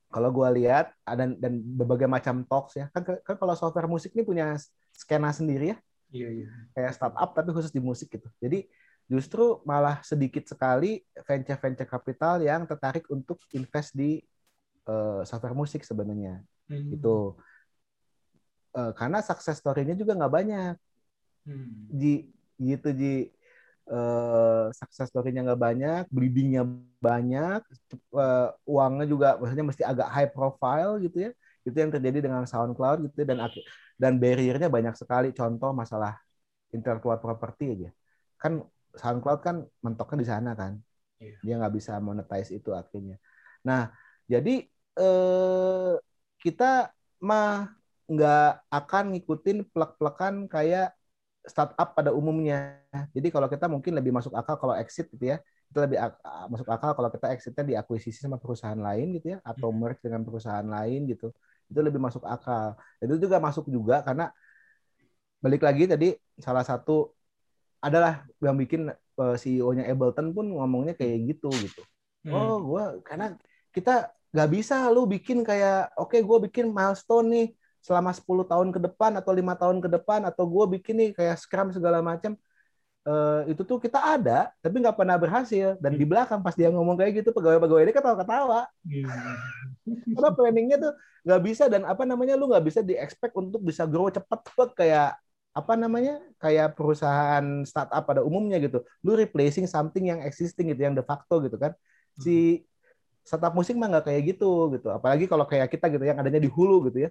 [0.08, 2.86] kalau gua lihat ada dan berbagai macam talks ya.
[2.94, 4.54] Kan, kan kalau software musik ini punya
[4.94, 5.78] skena sendiri ya.
[6.08, 6.48] Iya, iya.
[6.72, 8.30] Kayak startup tapi khusus di musik gitu.
[8.40, 8.64] Jadi
[9.08, 14.20] justru malah sedikit sekali venture-venture capital yang tertarik untuk invest di
[14.84, 16.44] uh, software musik sebenarnya.
[16.68, 16.92] Hmm.
[16.92, 17.36] Gitu
[18.78, 20.74] uh, karena sukses story-nya juga nggak banyak.
[21.48, 21.88] Hmm.
[21.94, 22.28] Ji,
[22.60, 23.16] gitu Ji.
[23.88, 26.60] Uh, sukses story-nya nggak banyak, bleeding-nya
[27.00, 27.64] banyak,
[28.12, 31.30] uh, uangnya juga maksudnya mesti agak high profile gitu ya.
[31.64, 33.48] Itu yang terjadi dengan SoundCloud gitu dan
[33.96, 35.32] dan barrier-nya banyak sekali.
[35.32, 36.20] Contoh masalah
[36.68, 37.90] intellectual property aja.
[38.36, 38.60] Kan
[38.98, 40.78] SoundCloud kan mentoknya di sana kan.
[41.18, 41.38] Yeah.
[41.42, 43.16] Dia nggak bisa monetize itu akhirnya.
[43.66, 43.90] Nah,
[44.26, 44.66] jadi
[44.98, 45.94] eh,
[46.38, 46.92] kita
[47.22, 47.74] mah
[48.08, 50.94] nggak akan ngikutin plek-plekan kayak
[51.44, 52.80] startup pada umumnya.
[53.16, 55.40] Jadi kalau kita mungkin lebih masuk akal kalau exit gitu ya,
[55.72, 56.20] kita lebih ak
[56.52, 60.64] masuk akal kalau kita exitnya diakuisisi sama perusahaan lain gitu ya, atau merge dengan perusahaan
[60.64, 61.32] lain gitu.
[61.68, 62.76] Itu lebih masuk akal.
[63.00, 64.32] Itu juga masuk juga karena
[65.38, 66.08] balik lagi tadi
[66.40, 67.17] salah satu
[67.78, 71.82] adalah yang bikin uh, CEO-nya Ableton pun ngomongnya kayak gitu gitu.
[72.26, 72.34] Hmm.
[72.34, 73.38] Oh, gua karena
[73.70, 77.46] kita nggak bisa lu bikin kayak oke okay, gue bikin milestone nih
[77.80, 81.40] selama 10 tahun ke depan atau lima tahun ke depan atau gue bikin nih kayak
[81.40, 82.36] scrum segala macam
[83.08, 87.00] uh, itu tuh kita ada tapi nggak pernah berhasil dan di belakang pas dia ngomong
[87.00, 88.68] kayak gitu pegawai-pegawai ini ketawa-ketawa
[90.12, 90.92] karena planningnya tuh
[91.24, 95.16] nggak bisa dan apa namanya lu nggak bisa di expect untuk bisa grow cepet kayak
[95.58, 98.86] apa namanya kayak perusahaan startup pada umumnya gitu.
[99.02, 101.74] Lu replacing something yang existing gitu yang de facto gitu kan.
[102.14, 102.62] Si
[103.26, 104.88] startup musik mah nggak kayak gitu gitu.
[104.94, 107.10] Apalagi kalau kayak kita gitu yang adanya di hulu gitu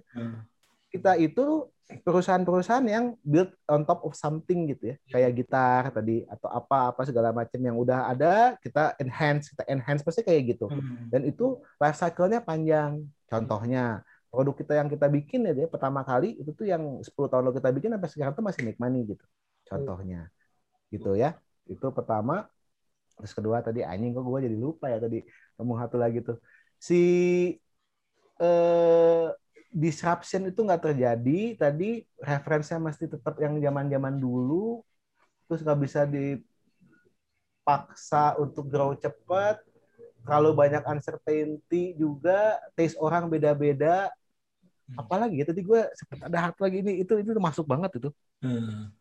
[0.88, 4.96] Kita itu perusahaan-perusahaan yang build on top of something gitu ya.
[5.12, 10.00] Kayak gitar tadi atau apa apa segala macam yang udah ada kita enhance kita enhance
[10.00, 10.72] pasti kayak gitu.
[11.12, 13.04] Dan itu life cycle-nya panjang.
[13.28, 17.48] Contohnya produk kita yang kita bikin ya dia pertama kali itu tuh yang 10 tahun
[17.48, 19.24] lalu kita bikin sampai sekarang tuh masih make money gitu.
[19.64, 20.28] Contohnya.
[20.92, 21.36] Gitu ya.
[21.64, 22.44] Itu pertama.
[23.18, 25.24] Terus kedua tadi anjing kok gue jadi lupa ya tadi
[25.58, 26.36] ngomong satu lagi tuh.
[26.78, 27.00] Si
[28.38, 29.26] eh,
[29.72, 31.40] disruption itu nggak terjadi.
[31.56, 34.84] Tadi referensinya mesti tetap yang zaman zaman dulu.
[35.48, 36.44] Terus nggak bisa dipaksa
[38.36, 39.64] untuk grow cepat
[40.28, 44.12] kalau banyak uncertainty juga taste orang beda-beda.
[44.96, 48.10] Apalagi ya tadi gue sempat ada hard lagi ini itu itu masuk banget itu.
[48.44, 48.92] Hmm.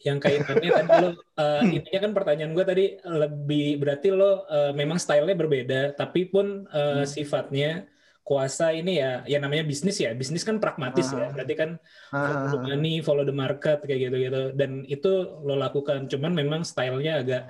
[0.00, 4.96] yang kaitannya tadi lo uh, intinya kan pertanyaan gue tadi lebih berarti lo uh, memang
[4.96, 7.04] stylenya berbeda tapi pun uh, hmm.
[7.04, 7.84] sifatnya
[8.24, 10.16] kuasa ini ya yang namanya bisnis ya.
[10.16, 11.20] Bisnis kan pragmatis ah.
[11.20, 11.70] ya berarti kan
[12.08, 15.12] follow the money follow the market kayak gitu gitu dan itu
[15.44, 17.42] lo lakukan cuman memang stylenya agak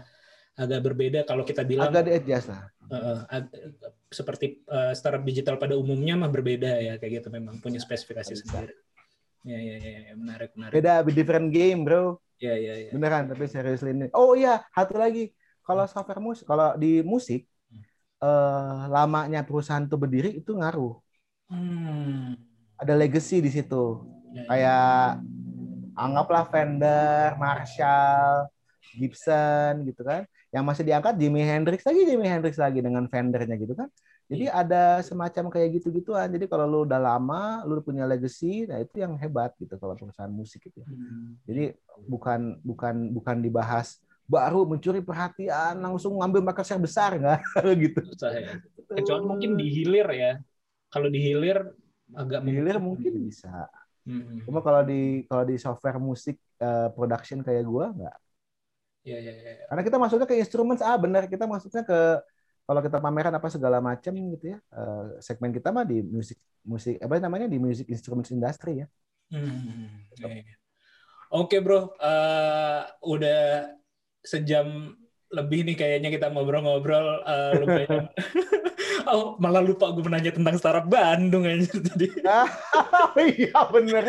[0.54, 3.26] agak berbeda kalau kita bilang agak diadjust lah uh,
[4.08, 8.74] seperti uh, startup digital pada umumnya mah berbeda ya kayak gitu memang punya spesifikasi sendiri
[9.42, 13.50] ya, ya ya ya menarik menarik beda different game bro ya ya ya beneran tapi
[13.50, 15.34] serius ini oh iya satu lagi
[15.66, 17.50] kalau software musik kalau di musik
[18.24, 20.96] uh, lamanya perusahaan itu berdiri itu ngaruh.
[21.52, 22.36] Hmm.
[22.80, 24.04] Ada legacy di situ.
[24.34, 24.44] Ya, ya.
[24.50, 24.98] Kayak
[25.94, 28.50] anggaplah Fender, Marshall,
[28.96, 30.26] Gibson gitu kan.
[30.54, 33.90] Yang masih diangkat Jimi Hendrix lagi, Jimi Hendrix lagi dengan Fendernya gitu kan.
[34.30, 34.62] Jadi ya.
[34.62, 36.30] ada semacam kayak gitu-gituan.
[36.30, 40.30] Jadi kalau lu udah lama, lu punya legacy, nah itu yang hebat gitu kalau perusahaan
[40.30, 40.80] musik gitu.
[40.86, 41.36] Hmm.
[41.44, 41.74] Jadi
[42.06, 47.40] bukan bukan bukan dibahas baru mencuri perhatian langsung ngambil market share besar nggak
[47.84, 48.56] gitu ya.
[48.88, 50.32] kecuali mungkin di hilir ya
[50.88, 51.60] kalau di hilir
[52.16, 53.68] agak di hilir mungkin bisa
[54.08, 54.48] hmm.
[54.48, 58.16] cuma kalau di kalau di software musik uh, production kayak gua nggak
[59.04, 59.52] ya, ya, ya.
[59.68, 61.98] karena kita masuknya ke instrumen ah benar kita masuknya ke
[62.64, 66.96] kalau kita pameran apa segala macam gitu ya uh, segmen kita mah di musik musik
[66.98, 68.86] apa namanya di music instruments industry ya
[69.30, 70.16] hmm.
[70.18, 70.56] ya, ya.
[71.34, 73.66] Oke bro, uh, udah
[74.22, 74.94] sejam
[75.34, 78.06] lebih nih kayaknya kita ngobrol-ngobrol uh, lumayan.
[79.10, 82.08] oh, malah lupa gue menanya tentang startup Bandung aja tadi.
[83.38, 84.04] iya bener.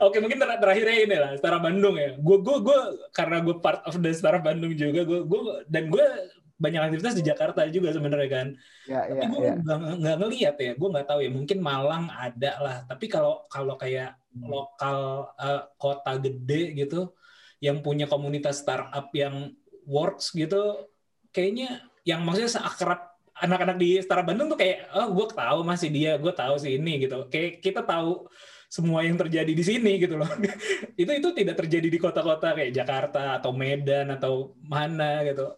[0.00, 2.16] Oke mungkin ter terakhirnya ini lah startup Bandung ya.
[2.18, 2.78] Gue gue gue
[3.14, 6.06] karena gue part of the startup Bandung juga gue gue dan gue
[6.54, 8.46] banyak aktivitas di Jakarta juga sebenarnya kan.
[8.86, 9.54] Ya, tapi ya, gue ya.
[9.98, 11.30] nggak ngelihat ya, gue nggak tahu ya.
[11.34, 12.76] Mungkin Malang ada lah.
[12.86, 14.46] Tapi kalau kalau kayak hmm.
[14.46, 17.10] lokal uh, kota gede gitu,
[17.58, 19.52] yang punya komunitas startup yang
[19.84, 20.88] works gitu
[21.32, 23.00] kayaknya yang maksudnya seakrab
[23.34, 27.08] anak-anak di Setara Bandung tuh kayak oh gue tahu masih dia gue tahu sih ini
[27.08, 27.26] gitu.
[27.32, 28.28] Kayak kita tahu
[28.70, 30.30] semua yang terjadi di sini gitu loh.
[31.00, 35.50] Itu itu tidak terjadi di kota-kota kayak Jakarta atau Medan atau mana gitu.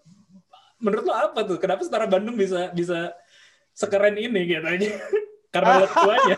[0.81, 1.57] Menurut lo apa tuh?
[1.57, 3.17] Kenapa Setara Bandung bisa bisa
[3.77, 4.89] sekeren ini gitu aja
[5.55, 6.37] karena tuanya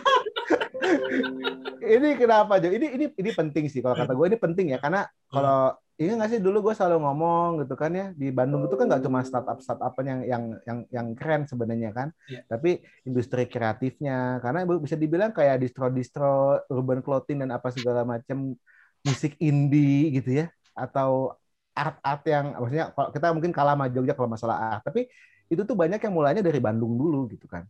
[1.95, 2.67] ini kenapa Jo?
[2.67, 6.31] Ini ini ini penting sih kalau kata gue ini penting ya karena kalau ini nggak
[6.31, 9.59] sih dulu gue selalu ngomong gitu kan ya di Bandung itu kan nggak cuma startup
[9.59, 12.39] startup yang yang yang yang keren sebenarnya kan, yeah.
[12.47, 18.55] tapi industri kreatifnya karena bisa dibilang kayak distro distro urban clothing dan apa segala macam
[19.03, 21.35] musik indie gitu ya atau
[21.75, 25.11] art art yang maksudnya kalau kita mungkin kalah sama Jogja kalau masalah art tapi
[25.51, 27.67] itu tuh banyak yang mulainya dari Bandung dulu gitu kan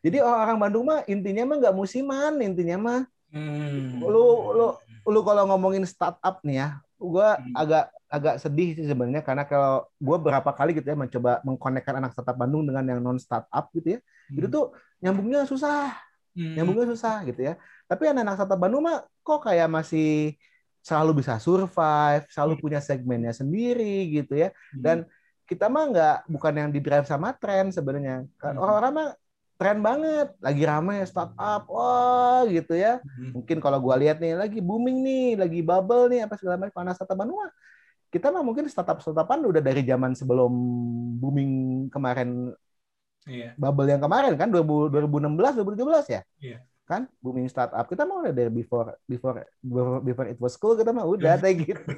[0.00, 3.00] jadi orang Bandung mah intinya mah nggak musiman intinya mah
[3.36, 4.00] hmm.
[4.00, 4.66] lu lu
[5.06, 7.52] lu kalau ngomongin startup nih ya gue hmm.
[7.52, 12.16] agak agak sedih sih sebenarnya karena kalau gue berapa kali gitu ya mencoba mengkonekkan anak
[12.16, 14.38] startup Bandung dengan yang non startup gitu ya hmm.
[14.40, 14.64] itu tuh
[15.04, 15.92] nyambungnya susah
[16.32, 16.54] hmm.
[16.56, 20.38] nyambungnya susah gitu ya tapi anak-anak startup Bandung mah kok kayak masih
[20.80, 22.62] selalu bisa survive selalu hmm.
[22.62, 24.80] punya segmennya sendiri gitu ya hmm.
[24.80, 24.96] dan
[25.46, 29.08] kita mah nggak bukan yang di drive sama tren sebenarnya kan orang-orang mah
[29.56, 33.00] tren banget, lagi ramai startup, wah gitu ya.
[33.00, 33.40] Hmm.
[33.40, 36.94] Mungkin kalau gua lihat nih lagi booming nih, lagi bubble nih apa segala macam panas
[37.00, 37.40] startup Bandung
[38.16, 40.52] kita mah mungkin startup startupan udah dari zaman sebelum
[41.18, 42.54] booming kemarin
[43.26, 43.52] iya.
[43.58, 46.58] bubble yang kemarin kan 2016 2017 ya iya.
[46.86, 49.42] kan booming startup kita mah udah dari before before
[50.00, 51.92] before, it was cool kita mah udah kayak gitu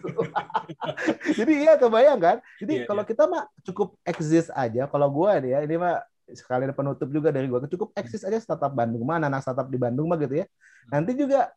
[1.39, 3.11] jadi iya kebayang kan jadi iya, kalau iya.
[3.15, 6.01] kita mah cukup exist aja kalau gua nih ya ini mah
[6.37, 9.29] sekali ada penutup juga dari gue cukup eksis aja startup Bandung mana.
[9.29, 10.47] Anak startup di Bandung mah gitu ya.
[10.93, 11.53] Nanti juga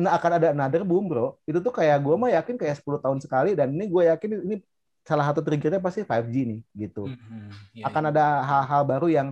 [0.00, 1.36] nah akan ada another boom bro.
[1.44, 4.56] Itu tuh kayak gue mah yakin kayak 10 tahun sekali dan ini gue yakin ini
[5.04, 7.08] salah satu triggernya pasti 5G nih gitu.
[7.08, 7.48] Mm-hmm.
[7.76, 8.12] yeah, akan yeah.
[8.12, 9.28] ada hal-hal baru yang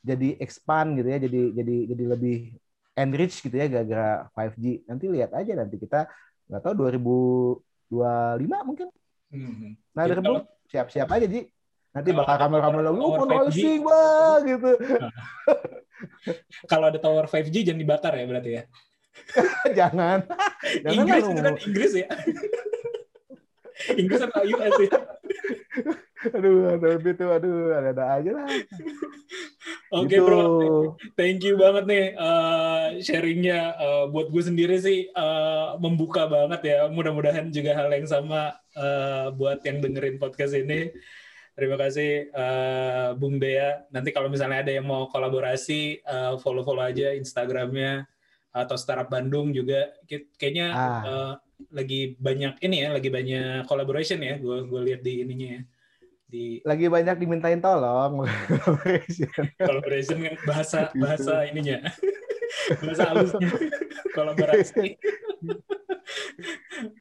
[0.00, 2.36] jadi expand gitu ya jadi jadi jadi lebih
[2.96, 6.08] enrich gitu ya gara-gara 5G nanti lihat aja nanti kita
[6.48, 6.74] nggak tahu
[7.92, 8.88] 2025 mungkin.
[9.30, 9.72] Mm-hmm.
[9.94, 11.46] nah ya, siap-siap aja Ji
[11.90, 14.70] Nanti bakal kamera-kamera lagi, oh, racing bang, gitu.
[16.70, 18.62] Kalau ada tower 5G jangan dibakar ya berarti ya?
[19.78, 20.22] jangan.
[20.86, 22.08] jangan Inggris itu kan Inggris ya?
[24.00, 24.98] Inggris atau US ya?
[26.36, 28.48] aduh, aduh, itu, aduh, ada-ada aja lah.
[29.90, 30.26] Oke okay, gitu.
[30.30, 30.42] bro,
[31.18, 33.74] thank you banget nih uh, sharingnya.
[33.74, 36.78] Uh, buat gue sendiri sih uh, membuka banget ya.
[36.86, 40.94] Mudah-mudahan juga hal yang sama uh, buat yang dengerin podcast ini.
[41.60, 43.84] Terima kasih uh, Bung Dea.
[43.92, 48.08] Nanti kalau misalnya ada yang mau kolaborasi, uh, follow-follow aja Instagramnya
[48.48, 49.92] atau Startup Bandung juga.
[50.40, 51.00] Kayaknya ah.
[51.04, 51.32] uh,
[51.68, 54.40] lagi banyak ini ya, lagi banyak collaboration ya.
[54.40, 55.62] Gue gue lihat di ininya ya.
[56.30, 56.44] Di...
[56.64, 59.28] Lagi banyak dimintain tolong collaboration.
[59.68, 61.84] collaboration kan bahasa bahasa ininya.
[62.80, 63.48] bahasa halusnya
[64.16, 64.96] kolaborasi.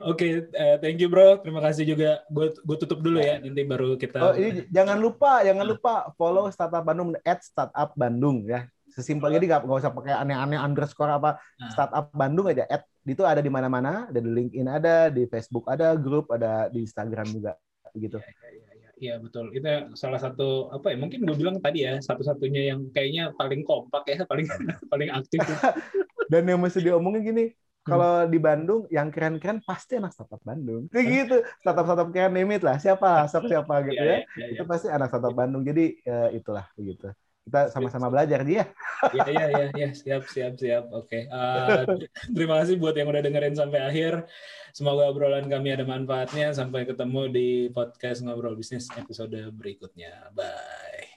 [0.03, 1.39] Oke, okay, uh, thank you bro.
[1.39, 2.21] Terima kasih juga.
[2.29, 3.39] Gue gue tutup dulu ya.
[3.39, 4.19] Nanti baru kita.
[4.19, 8.67] Oh ini jangan lupa, jangan lupa follow startup Bandung at startup Bandung ya.
[8.89, 11.39] Sesimpel jadi nggak nggak usah pakai aneh-aneh underscore apa.
[11.61, 11.71] Nah.
[11.71, 12.65] Startup Bandung aja.
[12.67, 14.09] At itu ada di mana-mana.
[14.09, 17.55] Ada di LinkedIn ada, di Facebook ada, grup ada, di Instagram juga
[17.97, 18.19] gitu.
[18.21, 18.59] Iya,
[18.99, 19.49] iya betul.
[19.55, 20.97] Itu salah satu apa ya?
[20.99, 24.45] Mungkin gue bilang tadi ya satu-satunya yang kayaknya paling kompak ya, paling
[24.91, 25.41] paling aktif.
[26.31, 27.45] Dan yang mesti diomongin gini,
[27.83, 30.91] kalau di Bandung yang keren-keren pasti anak startup Bandung.
[30.91, 31.37] Kayak gitu.
[31.63, 32.77] Startup-startup keren limit lah.
[32.77, 34.17] Siapa siapa-siapa gitu iya, ya.
[34.19, 34.53] ya, ya, ya.
[34.55, 35.63] Itu pasti anak startup Bandung.
[35.65, 37.09] Jadi ya, itulah begitu.
[37.49, 38.69] Kita sama-sama belajar dia.
[39.09, 39.89] Iya iya iya ya.
[39.95, 40.91] siap siap siap.
[40.93, 41.25] Oke.
[41.25, 41.33] Okay.
[41.33, 42.05] Uh, eh,
[42.35, 44.29] terima kasih buat yang udah dengerin sampai akhir.
[44.75, 46.53] Semoga obrolan kami ada manfaatnya.
[46.53, 50.29] Sampai ketemu di podcast ngobrol bisnis episode berikutnya.
[50.35, 51.09] Bye.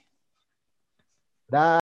[1.53, 1.77] Dah.